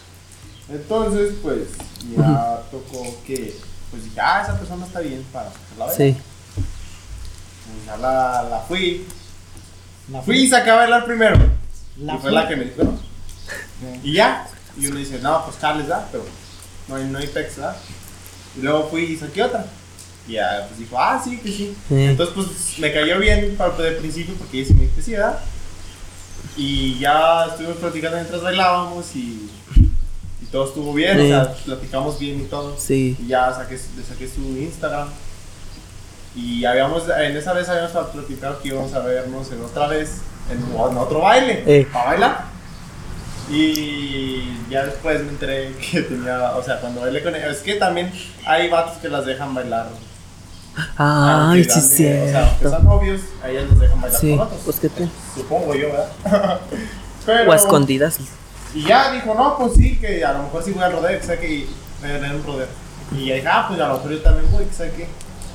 [0.70, 1.68] Entonces, pues
[2.16, 3.54] ya tocó que,
[3.90, 5.96] pues dije, ah, esa persona está bien para la bailar.
[5.96, 6.16] Sí.
[6.54, 9.06] Pues, ya la, la fui.
[10.10, 11.36] La Fui y saqué a bailar primero.
[11.98, 12.94] La y fue la que me dijo.
[14.02, 14.46] Y ya.
[14.78, 16.06] Y uno dice, no, pues Charles, ¿verdad?
[16.10, 16.24] Pero
[16.88, 17.76] no hay, no hay pex, ¿verdad?
[18.56, 19.66] Y luego fui y saqué otra.
[20.26, 21.76] Y ya, pues dijo, ah, sí, que sí.
[21.88, 21.94] Sí.
[22.04, 25.38] Entonces, pues me cayó bien para el principio porque ella sí me ¿verdad?
[26.56, 29.50] Y ya estuvimos platicando mientras bailábamos y,
[30.42, 31.24] y todo estuvo bien, Sí.
[31.24, 32.76] o sea, platicamos bien y todo.
[32.78, 33.16] Sí.
[33.20, 35.08] Y ya saqué, le saqué su Instagram.
[36.36, 40.16] Y habíamos, en esa vez habíamos platicado que íbamos a vernos en otra vez,
[40.50, 42.44] en, en otro baile, para bailar.
[43.50, 47.74] Y ya después me enteré que tenía, o sea, cuando bailé con ella, es que
[47.74, 48.10] también
[48.46, 49.88] hay vatos que las dejan bailar.
[50.96, 52.70] Ay, aunque sí, de- O sea, cierto.
[52.70, 54.60] sean novios, a ellas los dejan bailar Sí, con otros.
[54.64, 55.08] pues que te.
[55.36, 56.60] Supongo yo, ¿verdad?
[57.26, 58.18] Pero, O a escondidas.
[58.74, 61.24] Y ya dijo, no, pues sí, que a lo mejor sí voy al rodeo, que
[61.26, 61.66] sé que
[62.00, 62.66] voy a tener un rodeo.
[63.12, 65.06] Y ya dije, ah, pues a lo mejor yo también voy, ¿sabes qué?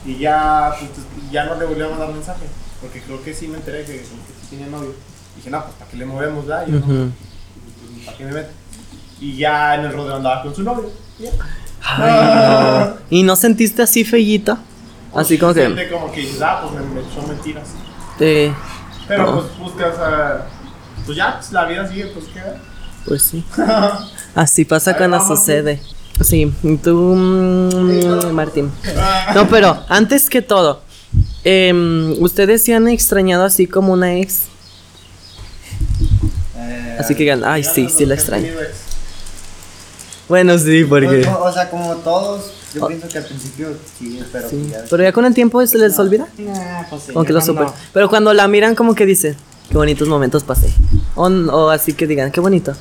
[0.05, 0.91] Y ya, pues,
[1.31, 2.45] ya no le volví a mandar mensaje.
[2.79, 4.93] Porque creo que sí me enteré que, que sí tenía novio.
[5.35, 6.65] dije, no, pues para qué le movemos, ¿verdad?
[6.67, 7.11] Y yo, no,
[8.09, 8.49] ¿para qué me meto?
[9.21, 10.89] Y ya en el rodeo andaba con su novio.
[11.19, 11.31] y ya.
[11.81, 12.97] Ay, no.
[13.09, 14.57] ¿Y no sentiste así fellito?
[15.15, 15.89] Así como que.
[15.89, 17.69] Como que dices, ah, pues me, me echó mentiras.
[18.17, 18.53] te-
[19.07, 19.33] Pero No.
[19.41, 20.45] pues buscas a.
[21.05, 22.41] Pues ya, pues la vida sigue, pues qué.
[23.05, 23.43] Pues sí.
[24.35, 25.81] Así pasa cuando sucede.
[26.21, 27.15] Sí, tú,
[28.33, 28.71] Martín.
[29.33, 30.81] No, pero antes que todo,
[31.45, 34.48] em, ¿ustedes se han extrañado así como una ex?
[36.99, 38.51] Así que digan, ay, sí, sí la extraño.
[40.27, 41.21] Bueno, sí, porque.
[41.25, 42.87] no, o sea, como todos, yo Oh.
[42.87, 45.97] pienso que al principio sí, pero Sí, ya pero ya con el tiempo se les
[45.97, 46.27] olvida.
[46.37, 47.13] Nah, pues sí.
[47.13, 47.67] Como que lo super.
[47.93, 49.35] Pero cuando la miran, como que dicen,
[49.71, 50.71] qué bonitos momentos pasé.
[51.15, 52.75] O, o así que digan, qué bonito.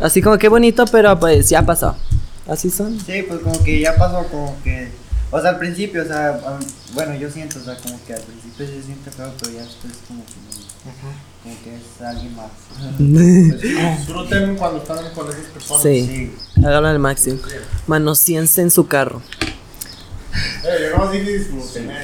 [0.00, 1.96] Así como qué bonito, pero pues ya pasó.
[2.46, 2.98] Así son.
[3.00, 4.90] Sí, pues como que ya pasó, como que.
[5.30, 6.40] O sea, al principio, o sea,
[6.92, 9.94] bueno, yo siento, o sea, como que al principio se siente feo, pero ya después
[10.06, 11.16] como que, no- Ajá.
[11.42, 12.46] Como que es alguien más.
[13.60, 15.82] Sí, disfruten cuando están con esas personas.
[15.82, 16.06] Sí.
[16.56, 16.62] Sí.
[16.64, 17.38] Háganlo al máximo.
[17.86, 19.20] Manociense en su carro.
[20.64, 21.90] Eh, yo no dije disfruten.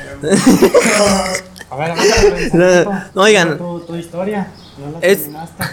[1.71, 3.59] A ver, a ver, No, no, oigan.
[3.59, 4.49] Tu, tu historia.
[4.79, 5.65] No la Es- terminaste.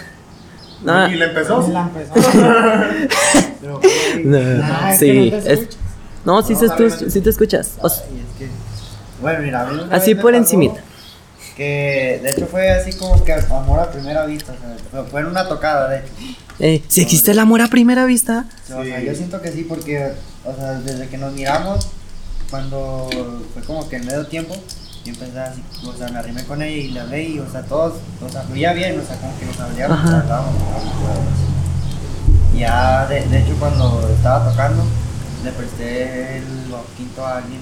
[0.82, 1.62] No, Y le empezó.
[1.64, 2.12] Sí, la empezó.
[3.62, 3.80] Pero,
[4.24, 5.78] No, nah, es sí, que no te es- escuchas.
[6.26, 6.58] no, sí, No,
[6.90, 7.70] se sí te escuchas.
[7.80, 8.48] O s- Ay, es que.
[9.22, 10.80] Bueno, mira, a mí una Así por pasó encimita.
[11.56, 15.26] Que de hecho fue así como que amor a primera vista, o sea, fue- en
[15.28, 16.12] una tocada, de hecho.
[16.58, 18.44] eh, si existe el amor a primera vista.
[18.74, 19.06] O sea, Sí.
[19.06, 20.12] yo siento que sí, porque,
[20.44, 21.88] o sea, desde que nos miramos,
[22.50, 23.08] cuando
[23.54, 24.54] fue como que en medio tiempo,
[25.04, 27.62] yo empecé así, o sea, me arrimé con ella y le hablé y, o sea,
[27.62, 30.20] todos, o sea, fluía bien, o sea, como que nos hablábamos, Ajá.
[30.20, 30.54] hablábamos,
[32.54, 34.82] Ya, de, de hecho, cuando estaba tocando,
[35.44, 36.44] le presté el
[36.96, 37.60] quinto a alguien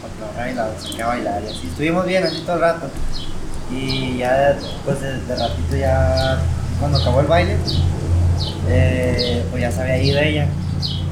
[0.00, 1.66] para trabajar y la saqué a bailar y así.
[1.66, 2.86] Estuvimos bien así todo el rato.
[3.70, 6.40] Y ya, pues de, de ratito ya,
[6.78, 7.56] cuando acabó el baile,
[8.68, 10.48] eh, pues ya se había ido ella.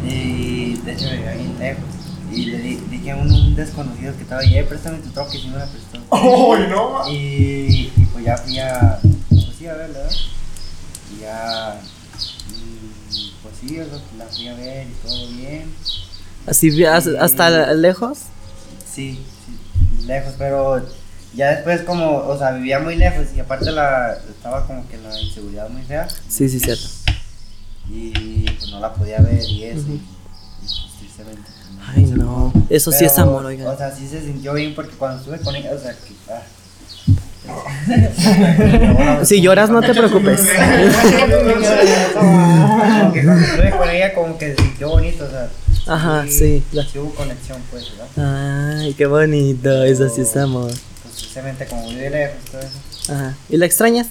[0.07, 1.85] Y de hecho me vivía bien lejos.
[2.31, 5.39] Y le di- dije a un, un desconocido que estaba ahí, "Eh, préstame tu troque,
[5.39, 5.99] y sí me la prestó.
[6.11, 7.09] ¡Uy, no!
[7.09, 10.17] Y, y pues ya fui a, pues sí, a verla, ¿verdad?
[11.17, 11.81] Y ya,
[12.51, 15.73] y pues sí, o sea, la fui a ver y todo bien.
[16.47, 18.19] Así vi- has- hasta lejos.
[18.93, 20.85] Sí, sí, lejos, pero
[21.37, 25.21] ya después como, o sea, vivía muy lejos y aparte la, estaba como que la
[25.21, 26.87] inseguridad muy fea Sí, sí, cierto.
[27.89, 29.81] y pues no la podía ver y eso.
[29.81, 29.93] Ujú.
[29.93, 30.01] y, y,
[30.61, 31.43] pues tristemente.
[31.87, 32.53] Ay, no.
[32.71, 33.67] Eso sí es amor, oigan.
[33.67, 36.15] O sea, sí se sintió bien porque cuando estuve con ella, o sea, que...
[36.33, 36.43] Ah.
[39.25, 40.41] Si lloras, no te preocupes.
[43.79, 45.51] Con ella como que se sintió bonito, o sea.
[45.87, 46.63] Ajá, sí.
[46.73, 47.85] la- Sí hubo conexión, pues,
[48.17, 48.79] ¿verdad?
[48.81, 49.85] Ay, qué bonito.
[49.85, 50.71] Eso sí es amor.
[51.15, 53.13] Pues precisamente como vive lejos, todo eso.
[53.13, 53.35] Ajá.
[53.49, 54.09] ¿Y la extrañas?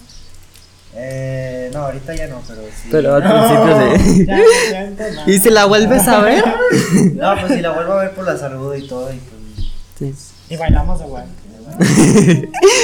[0.95, 2.87] Eh, no, ahorita ya no, pero sí.
[2.91, 3.23] Pero al
[3.97, 4.25] principio sí.
[4.25, 4.37] Ya,
[4.71, 6.43] ya, entonces, ¿Y si la vuelves a ver?
[7.15, 10.15] No, pues si la vuelvo a ver por la salud y todo, y pues.
[10.15, 10.53] Sí.
[10.53, 11.29] Y bailamos de vuelta.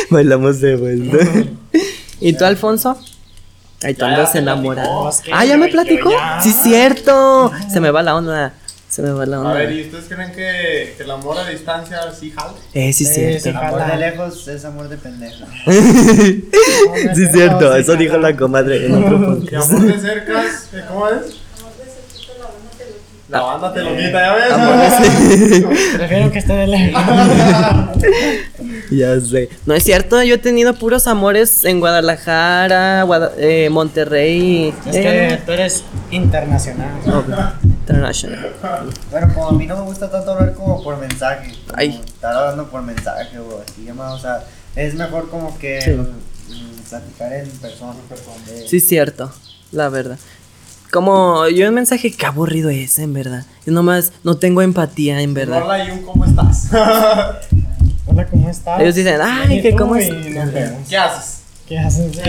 [0.09, 1.17] Bailamos de vuelta.
[2.19, 2.99] ¿Y tú, Alfonso?
[3.83, 5.09] Ahí tú andas enamorado.
[5.31, 6.11] Ah, ¿ya me platicó?
[6.41, 7.51] Sí, cierto.
[7.71, 8.53] Se me va la onda.
[8.89, 9.53] Se me va la A onda.
[9.53, 12.53] ver, ¿y ustedes creen que, que el amor a distancia sí jala?
[12.73, 13.39] Eh, sí, Sí, cierto.
[13.43, 13.49] sí.
[13.49, 13.87] Amor Jala.
[13.93, 15.45] de lejos es amor de pendejo.
[17.15, 17.75] sí, cierto.
[17.75, 19.71] Eso dijo la comadre en otro Y podcast.
[19.71, 21.37] amor de cercas, ¿eh, ¿cómo es?
[23.29, 24.51] La banda te lo quita, ¿ya ves?
[24.51, 27.03] Amor de- Prefiero que esté de lejos.
[28.89, 29.49] Ya sé.
[29.67, 34.73] No es cierto, yo he tenido puros amores en Guadalajara, Guada- eh, Monterrey.
[34.87, 36.89] Es eh, que tú eres internacional.
[37.05, 37.23] no,
[37.89, 38.53] International.
[39.11, 41.51] Bueno, como a mí no me gusta tanto hablar como por mensaje.
[41.67, 42.01] Como Ay.
[42.05, 44.43] Estar hablando por mensaje o así llamado, o sea,
[44.75, 45.91] es mejor como que Sí.
[45.91, 47.93] mm, platicar en persona.
[48.49, 49.31] Eh, Sí, cierto,
[49.71, 50.17] la verdad.
[50.91, 53.45] Como yo en mensaje, qué aburrido es, en verdad.
[53.65, 55.63] Yo nomás no tengo empatía, en verdad.
[55.63, 56.67] Hola, Yun, ¿cómo estás?
[58.05, 58.81] Hola, ¿cómo estás?
[58.81, 59.77] Ellos dicen, ay, Bien, ¿y que tú?
[59.77, 60.87] cómo Y es- nos vemos.
[60.89, 61.38] ¿Qué haces?
[61.69, 62.17] ¿Qué haces?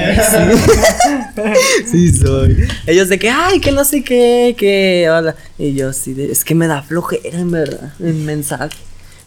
[1.90, 2.68] Sí, soy.
[2.86, 5.34] Ellos de que, ay, que no sé qué, que hola.
[5.58, 8.76] Y yo sí, de- es que me da flojera, en verdad, en mensaje.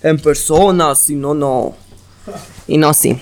[0.04, 1.76] En persona, si no, no.
[2.68, 3.18] Y no, sí.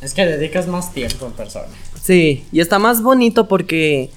[0.00, 1.66] Es que dedicas más tiempo en persona.
[2.02, 4.10] Sí, y está más bonito porque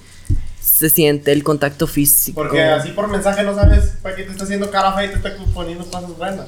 [0.60, 2.40] se siente el contacto físico.
[2.40, 5.14] Porque así por mensaje no sabes para qué te está haciendo cara fea y te
[5.16, 6.46] está poniendo cosas buenas.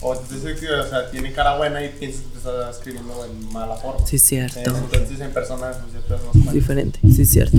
[0.00, 3.52] O dice que, o sea, tiene cara buena y piensas que te está escribiendo en
[3.52, 4.06] mala forma.
[4.06, 4.58] Sí, cierto.
[4.60, 6.52] Entonces en persona pues ya cuenta.
[6.52, 7.58] Diferente, sí, cierto.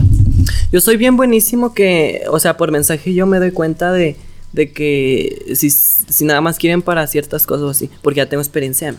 [0.72, 4.16] Yo soy bien buenísimo que, o sea, por mensaje yo me doy cuenta de,
[4.54, 8.42] de que si, si nada más quieren para ciertas cosas o así, porque ya tengo
[8.42, 8.96] experiencia,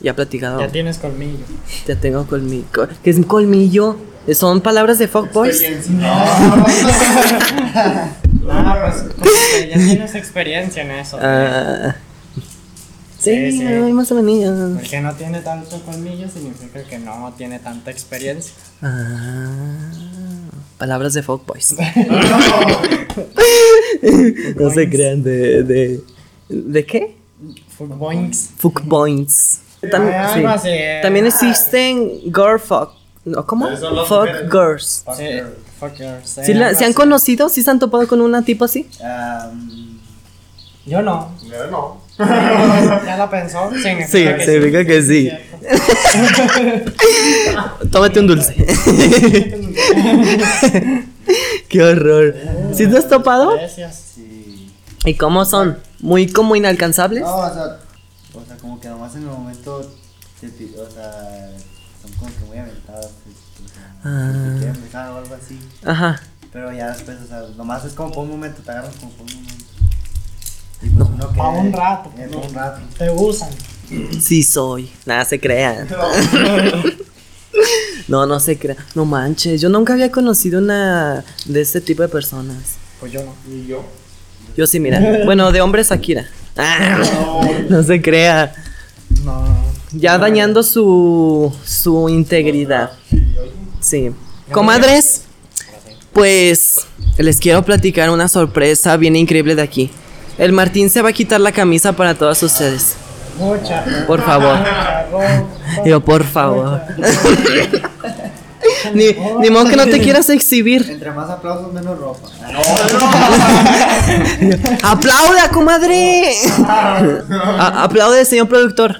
[0.00, 1.44] ya he platicado, Ya ya, tienes colmillo.
[2.00, 2.88] tengo colmillo.
[3.02, 3.96] ¿Qué es colmillo?
[4.32, 5.62] Son palabras de fuckboys.
[8.48, 11.18] Ah, pues como que ya tienes experiencia en eso.
[11.20, 11.96] Ah,
[13.34, 13.92] sí, Sí, sí.
[13.92, 14.76] más o menos.
[14.78, 18.52] Porque no tiene tanto colmillo significa que no tiene tanta experiencia.
[18.82, 19.76] Ah,
[20.78, 21.76] palabras de fuckboys.
[24.56, 26.00] no se crean de, de.
[26.48, 27.16] ¿De qué?
[27.78, 28.50] Boinks.
[28.56, 29.60] Fuckboys.
[29.82, 30.70] Tam- sí.
[31.02, 32.90] También existen girl fuck.
[33.24, 33.44] ¿no?
[33.46, 33.68] ¿Cómo?
[34.06, 35.04] Fuck girls.
[35.18, 35.44] Eh,
[36.24, 37.48] ¿Sí, la- algo ¿Se han conocido?
[37.48, 38.88] ¿Sí se han topado con una tipo así?
[40.86, 41.32] Yo no.
[41.44, 42.00] Eh, no.
[42.18, 43.70] ¿Ya la pensó?
[43.72, 45.30] Significa Sí, que significa que sí.
[47.90, 48.54] Tómate un dulce.
[51.68, 52.34] Qué horror.
[52.74, 53.54] ¿Sí te has topado?
[53.56, 54.12] Gracias.
[54.14, 54.72] sí.
[55.04, 55.78] ¿Y cómo son?
[56.00, 57.22] ¿Muy como inalcanzables?
[57.22, 57.78] No, o sea,
[58.34, 59.80] o sea, como que nomás en el momento,
[60.40, 61.50] te o sea,
[62.02, 63.10] son como que muy aventadas.
[63.24, 64.54] pues, o sea, Ah.
[64.58, 65.58] quieren besar o algo así.
[65.84, 66.20] Ajá.
[66.52, 69.26] Pero ya después, o sea, nomás es como por un momento, te agarras como por
[69.26, 69.64] un momento.
[70.80, 71.38] Pues uno que.
[71.38, 72.10] Pa' un rato.
[72.10, 72.80] Pa' un rato.
[72.98, 73.50] Te usan.
[74.20, 74.90] Sí soy.
[75.04, 75.88] Nada, se crean.
[78.08, 78.78] No, no se crean.
[78.94, 82.76] No manches, yo nunca había conocido una de este tipo de personas.
[83.00, 83.34] Pues yo no.
[83.52, 83.82] Y yo.
[84.56, 85.00] Yo sí, mira.
[85.24, 86.26] Bueno, de hombres Akira.
[86.56, 86.98] Ah,
[87.68, 88.54] no se crea.
[89.24, 89.44] No.
[89.92, 92.92] Ya dañando su, su integridad.
[93.80, 94.10] Sí.
[94.52, 95.22] Comadres,
[96.12, 96.86] pues
[97.18, 99.90] les quiero platicar una sorpresa bien increíble de aquí.
[100.38, 102.94] El Martín se va a quitar la camisa para todos ustedes.
[103.38, 103.84] Mucha.
[104.06, 104.56] Por favor.
[105.84, 106.80] Yo, por favor.
[108.94, 109.04] ni,
[109.40, 110.86] ni modo que no te quieras exhibir.
[110.90, 112.28] Entre más aplausos, menos ropa.
[114.82, 116.32] ¡Aplauda, comadre!
[116.68, 118.96] A- aplaude, señor productor.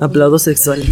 [0.00, 0.82] Aplaudo sexual.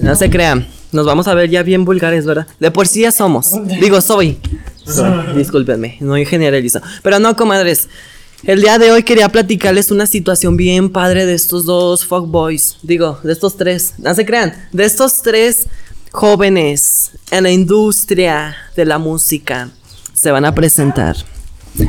[0.00, 0.66] No se crean.
[0.92, 2.46] Nos vamos a ver ya bien vulgares, ¿verdad?
[2.60, 3.50] De por sí ya somos.
[3.80, 4.38] Digo, soy.
[5.36, 6.80] Discúlpenme, no generalizo.
[7.02, 7.88] Pero no, comadres.
[8.44, 12.76] El día de hoy quería platicarles una situación bien padre de estos dos fuckboys.
[12.82, 13.94] Digo, de estos tres.
[13.98, 14.52] No se crean.
[14.72, 15.68] De estos tres
[16.12, 19.70] jóvenes en la industria de la música
[20.12, 21.16] se van a presentar.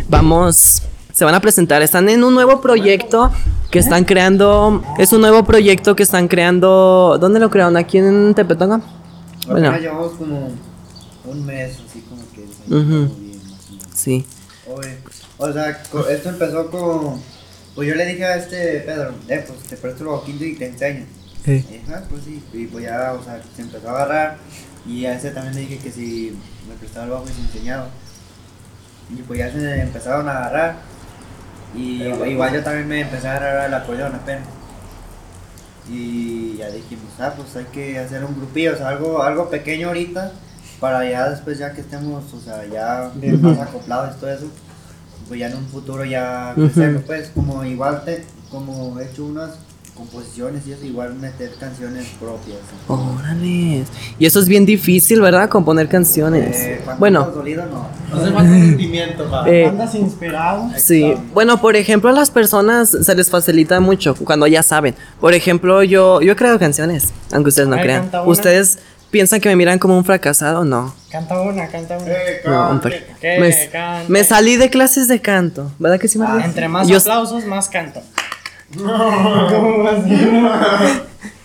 [0.09, 0.81] Vamos,
[1.13, 1.81] se van a presentar.
[1.81, 3.31] Están en un nuevo proyecto
[3.69, 4.83] que están creando.
[4.97, 7.17] Es un nuevo proyecto que están creando.
[7.19, 7.77] ¿Dónde lo crearon?
[7.77, 8.81] ¿Aquí en Tepetonga?
[9.47, 10.51] Bueno, llevamos como
[11.25, 12.03] un mes, así
[12.67, 13.11] bien, o menos.
[13.95, 14.25] sí.
[14.67, 14.97] Oye,
[15.37, 15.69] o sea,
[16.09, 17.21] esto empezó con.
[17.75, 20.67] Pues yo le dije a este Pedro, eh, pues te presto el boquito y te
[20.67, 21.05] enseño.
[21.45, 22.43] Y dije, ah, pues sí.
[22.53, 24.37] Y pues ya, o sea, se empezó a agarrar.
[24.85, 27.89] Y a ese también le dije que si me prestaba el bajo y se enseñaba.
[29.09, 30.75] Y pues ya se empezaron a agarrar.
[31.75, 34.47] Y igual yo también me empecé a agarrar el acordeón apenas.
[35.89, 39.87] Y ya dijimos, ah, pues hay que hacer un grupillo, o sea, algo, algo pequeño
[39.87, 40.33] ahorita.
[40.79, 44.45] Para ya después, ya que estemos, o sea, ya bien más acoplados y todo eso,
[45.27, 49.51] pues ya en un futuro ya crecerlo, pues, como igual, te, como he hecho unas
[49.97, 52.59] composiciones y eso, igual meter canciones propias.
[52.87, 53.83] Órale.
[54.19, 55.49] Y eso es bien difícil, ¿verdad?
[55.49, 56.55] Componer canciones.
[56.59, 57.87] Eh, bueno, dolido, no.
[58.09, 60.69] No hace falta sentimiento, eh, ¿Andas inspirado?
[60.77, 64.93] Sí, bueno, por ejemplo, a las personas se les facilita mucho cuando ya saben.
[65.19, 68.09] Por ejemplo, yo, yo he creado canciones, aunque ustedes no crean.
[68.27, 68.77] ¿Ustedes
[69.11, 70.63] piensan que me miran como un fracasado?
[70.65, 70.93] No.
[71.11, 72.11] Canta una, canta una.
[72.11, 72.71] Eh, No, cabrón.
[72.71, 73.05] hombre.
[73.21, 74.11] que Me, cante.
[74.11, 76.45] me salí de clases de canto, ¿verdad que sí, María?
[76.45, 78.01] Entre más Yo- aplausos, más canto.
[78.77, 80.27] ¿Cómo así?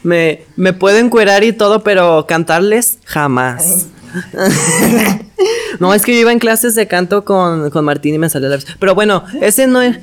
[0.03, 3.87] me, me puedo encuerar y todo, pero cantarles jamás.
[5.81, 8.49] no, es que yo iba en clases de canto con, con Martín y me salió
[8.49, 9.99] la Pero bueno, ese no es.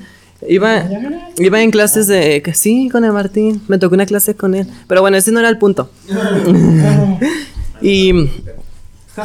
[0.47, 0.86] Iba,
[1.38, 2.41] iba en clases de.
[2.55, 3.62] Sí, con el Martín.
[3.68, 4.68] Me tocó una clase con él.
[4.88, 5.91] Pero bueno, ese no era el punto.
[7.82, 8.30] y.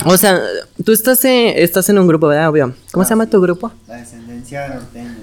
[0.07, 0.41] O sea,
[0.85, 2.49] tú estás en, estás en un grupo, ¿verdad?
[2.49, 2.75] Obvio.
[2.91, 3.71] ¿Cómo se llama tu grupo?
[3.87, 5.15] La descendencia norteña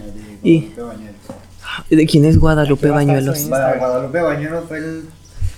[0.42, 1.90] de Y- Guadalupe Bañuelos.
[1.90, 3.48] ¿De quién es Guadalupe Bañuelos?
[3.50, 5.04] Guadalupe Bañuelos fue el,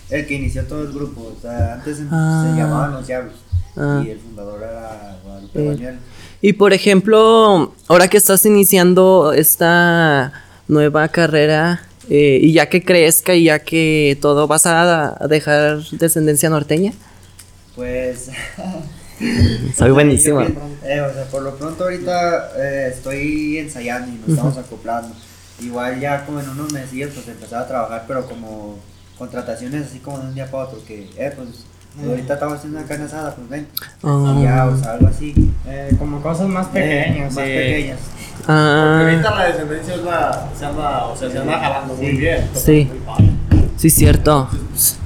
[0.10, 1.32] el que inició todo el grupo.
[1.38, 2.50] O sea, antes se- Ah.
[2.50, 3.36] se llamaban Los Diablos.
[3.78, 4.02] Ah.
[4.04, 5.68] Y el fundador era Guadalupe Eh.
[5.68, 6.02] Bañuelos.
[6.42, 10.34] Y por ejemplo, ahora que estás iniciando esta
[10.68, 16.50] nueva carrera eh, y ya que crezca y ya que todo, ¿vas a dejar descendencia
[16.50, 16.94] norteña?
[17.76, 18.30] Pues.
[19.76, 20.42] Soy buenísimo.
[20.84, 25.14] eh, o sea, por lo pronto ahorita eh, estoy ensayando y nos estamos acoplando.
[25.62, 28.78] Igual ya como en unos meses pues empezar a trabajar, pero como
[29.18, 31.66] contrataciones así como de un día para otro, que eh, pues
[32.06, 33.68] ahorita estamos haciendo una carne asada, pues ven.
[34.02, 34.36] Oh.
[34.40, 35.34] Y ya, o sea, algo así.
[35.68, 37.18] Eh, como cosas más pequeñas.
[37.18, 37.42] Eh, más sí.
[37.42, 38.00] pequeñas.
[38.38, 42.12] Porque Ah, ahorita la descendencia es la, se anda, o sea, se anda jalando muy
[42.12, 42.50] bien.
[42.56, 42.90] Sí.
[43.16, 44.50] Muy sí, cierto.
[44.76, 44.98] Es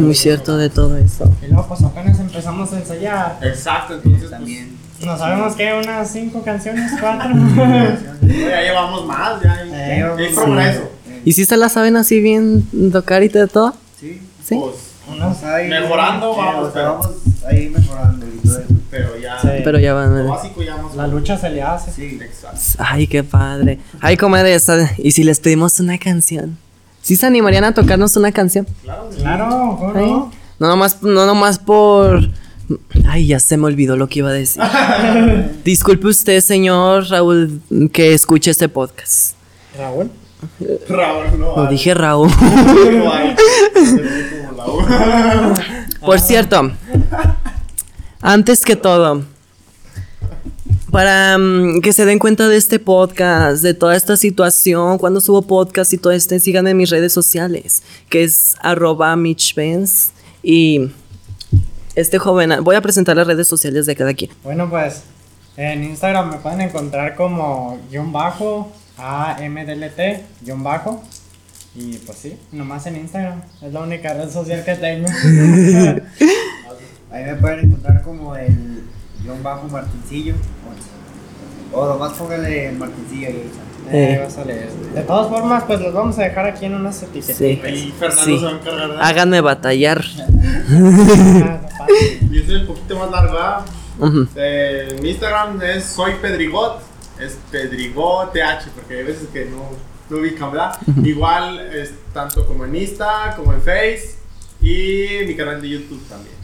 [0.00, 1.30] muy cierto de todo eso.
[1.42, 3.38] Y luego pues apenas empezamos a ensayar.
[3.42, 4.76] Exacto, entonces También.
[5.04, 7.30] No sabemos que unas cinco canciones, cuatro.
[7.54, 10.34] pues, ya llevamos más, ya hay, Eh, hay sí.
[10.34, 10.90] progreso.
[11.24, 13.74] ¿Y si se la saben así bien tocar y de todo?
[14.00, 14.20] Sí.
[14.44, 14.54] Sí.
[14.58, 14.76] Pues,
[15.06, 17.10] Unos- ahí- Mejorando, vamos, pero- vamos
[17.46, 18.68] ahí mejorando y todo eso.
[18.90, 19.38] pero ya.
[19.42, 19.48] Sí.
[19.62, 20.28] Pero ya Lo van.
[20.28, 20.94] básico ya más.
[20.94, 21.90] La lucha se le hace.
[21.92, 22.18] Sí.
[22.22, 22.58] Exacto.
[22.78, 23.80] Ay, qué padre.
[24.00, 24.56] Ay, comadre,
[24.98, 26.56] ¿y si les pedimos una canción?
[27.04, 28.66] ¿Sí se animarían a tocarnos una canción?
[28.82, 29.10] Claro.
[29.14, 30.32] Claro, ¿cómo Ay, no?
[30.58, 32.30] No nomás, no nomás por...
[33.06, 34.62] Ay, ya se me olvidó lo que iba a decir.
[35.64, 37.60] Disculpe usted, señor Raúl,
[37.92, 39.34] que escuche este podcast.
[39.76, 40.10] Raúl.
[40.88, 41.56] Raúl, no.
[41.56, 42.30] Lo dije Raúl.
[46.00, 46.72] Por cierto,
[48.22, 49.24] antes que todo,
[50.94, 55.42] para mm, que se den cuenta de este podcast, de toda esta situación, cuando subo
[55.42, 60.92] podcast y todo este, síganme en mis redes sociales, que es arroba mitchbenz y
[61.96, 64.30] este joven, voy a presentar las redes sociales de cada quien.
[64.44, 65.02] Bueno, pues
[65.56, 69.98] en Instagram me pueden encontrar como guion bajo AMDLT
[70.42, 71.02] guion bajo.
[71.74, 73.42] Y pues sí, nomás en Instagram.
[73.60, 75.08] Es la única red social que tengo.
[77.10, 78.84] Ahí me pueden encontrar como el
[79.24, 80.34] guion bajo Martincillo.
[81.72, 83.50] O, o nomás póngale Martincillo ahí.
[83.90, 84.68] Eh, va a salir.
[84.94, 87.36] De todas formas, pues los vamos a dejar aquí en unas etiquetas.
[87.36, 87.60] Sí.
[87.64, 88.38] Ahí Fernando Sí.
[88.38, 90.04] se va a encargar de Háganme batallar.
[92.30, 93.60] Y es un poquito más largo, ¿verdad?
[93.98, 94.26] Ujú.
[94.36, 96.80] Eh, mi Instagram es soy Pedrigot,
[97.20, 99.68] es Pedrigot TH, porque hay veces que no,
[100.10, 100.76] no ubican, ¿verdad?
[101.04, 104.16] Igual es tanto como en Insta, como en Face
[104.60, 106.34] y mi canal de YouTube también.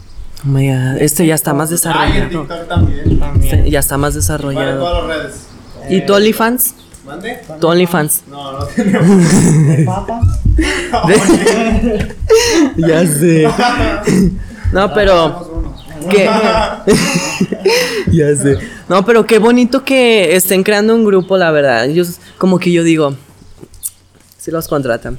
[0.43, 2.29] Oh my God, Este ya está más Ah, y en desarrollado.
[2.41, 3.65] TikTok también.
[3.69, 4.79] Ya está más desarrollado.
[4.79, 5.35] todas las redes.
[5.89, 6.75] ¿Y tu OnlyFans?
[7.05, 7.39] ¿Mande?
[7.59, 8.23] ¿Tu OnlyFans?
[8.29, 9.67] No, no tenemos.
[9.77, 10.23] ¿De papas?
[12.77, 13.47] Ya sé.
[14.71, 15.75] No, pero uno.
[16.09, 16.25] que
[18.11, 18.57] ya sé.
[18.87, 21.87] No, pero qué bonito que estén creando un grupo, la verdad.
[21.89, 22.03] Yo
[22.37, 23.15] como que yo digo,
[24.37, 25.17] si los contratan.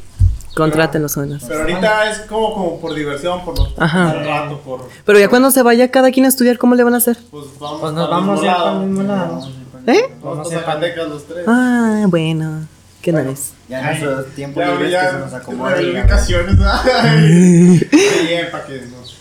[0.55, 1.43] Contraten los jóvenes.
[1.47, 4.13] Pero ahorita es como, como por diversión, por los Ajá.
[4.13, 4.89] rato, por.
[5.05, 7.17] Pero ya cuando se vaya cada quien a estudiar, ¿cómo le van a hacer?
[7.31, 9.49] Pues vamos, Pues nos vamos el mismo lado.
[9.87, 10.15] ¿Eh?
[10.23, 11.45] Vamos a Zacatecas los tres.
[11.49, 12.67] Ah, bueno.
[13.01, 13.53] Qué nice.
[13.69, 15.75] Ya en nuestro tiempo Ya, libre ya, que se nos acomoda.
[15.75, 16.85] ¿verdad?
[17.27, 19.19] Bien, para que nos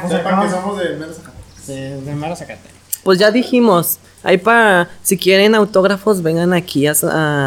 [0.00, 1.64] pues sepan que somos de menos Zacatecas.
[1.64, 2.77] Sí, de mero Zacate.
[3.04, 6.92] Pues ya dijimos, ahí para, si quieren autógrafos, vengan aquí a,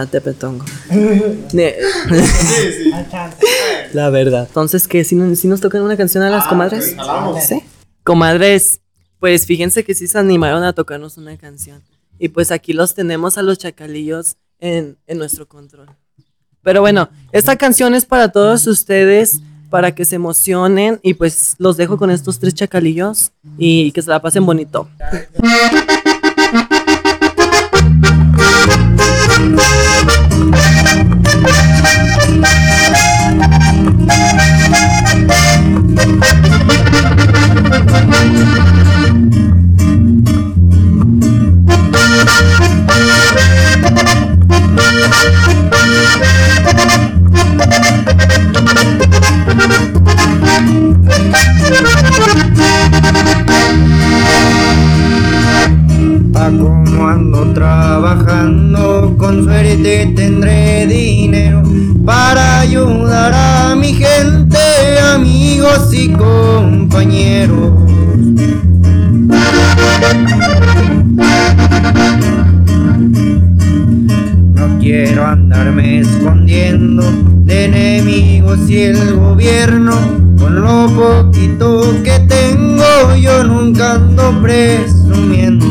[0.02, 0.66] a Tepetongo.
[1.52, 1.62] Sí,
[2.84, 2.91] sí.
[3.93, 4.45] La verdad.
[4.47, 5.04] Entonces, ¿qué?
[5.04, 6.95] ¿Si, no- si nos tocan una canción a las Ah, comadres?
[7.47, 7.62] Sí.
[8.04, 8.80] Comadres,
[9.20, 11.82] pues fíjense que sí se animaron a tocarnos una canción.
[12.18, 15.89] Y pues aquí los tenemos a los chacalillos en, en nuestro control.
[16.64, 19.39] Pero bueno, esta canción es para todos ustedes,
[19.72, 20.99] para que se emocionen.
[21.01, 24.88] Y pues los dejo con estos tres chacalillos y que se la pasen bonito.
[56.50, 61.62] Como ando trabajando, con suerte tendré dinero
[62.04, 64.58] para ayudar a mi gente,
[65.14, 67.72] amigos y compañeros.
[74.56, 77.04] No quiero andarme escondiendo
[77.46, 79.94] de enemigos y el gobierno.
[80.39, 85.70] Con lo poquito que tengo, yo nunca ando presumiendo.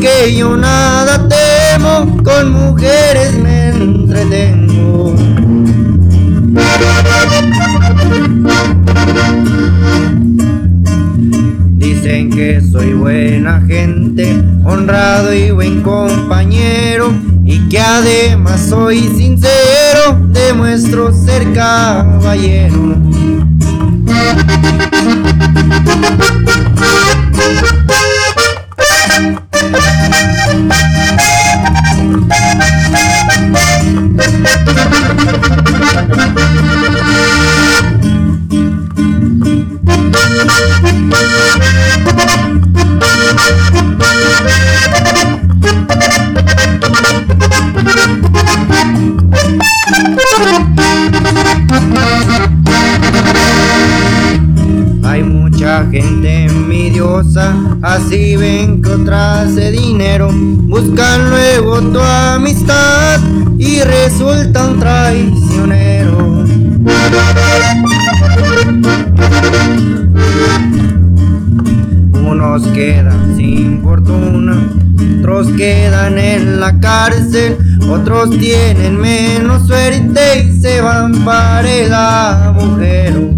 [0.00, 5.14] que yo nada temo, con mujeres me entretengo.
[11.76, 17.12] Dicen que soy buena gente, honrado y buen compañero,
[17.44, 22.69] y que además soy sincero, demuestro ser caballero.
[55.80, 60.30] Mucha gente envidiosa, así ven que otra hace dinero.
[60.32, 63.20] Buscan luego tu amistad
[63.58, 66.44] y resulta un traicionero.
[72.12, 74.56] Unos quedan sin fortuna,
[75.18, 77.56] otros quedan en la cárcel,
[77.88, 83.30] otros tienen menos suerte y se van para el agujero.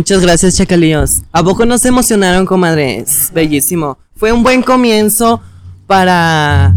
[0.00, 1.20] Muchas gracias, chacalíos.
[1.30, 3.30] ¿A poco nos emocionaron, comadres?
[3.34, 3.98] Bellísimo.
[4.16, 5.42] Fue un buen comienzo
[5.86, 6.74] para.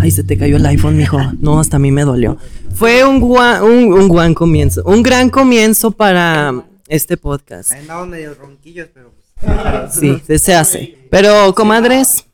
[0.00, 1.18] Ay, se te cayó el iPhone, mijo.
[1.40, 2.36] No, hasta a mí me dolió.
[2.72, 4.84] Fue un, gua- un, un buen comienzo.
[4.84, 7.72] Un gran comienzo para este podcast.
[7.72, 10.96] Andamos medio ronquillos, pero pues, Sí, se hace.
[11.10, 12.24] Pero, comadres,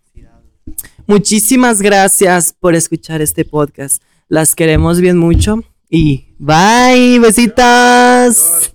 [1.06, 4.02] muchísimas gracias por escuchar este podcast.
[4.28, 5.64] Las queremos bien mucho.
[5.88, 8.74] Y bye, besitas.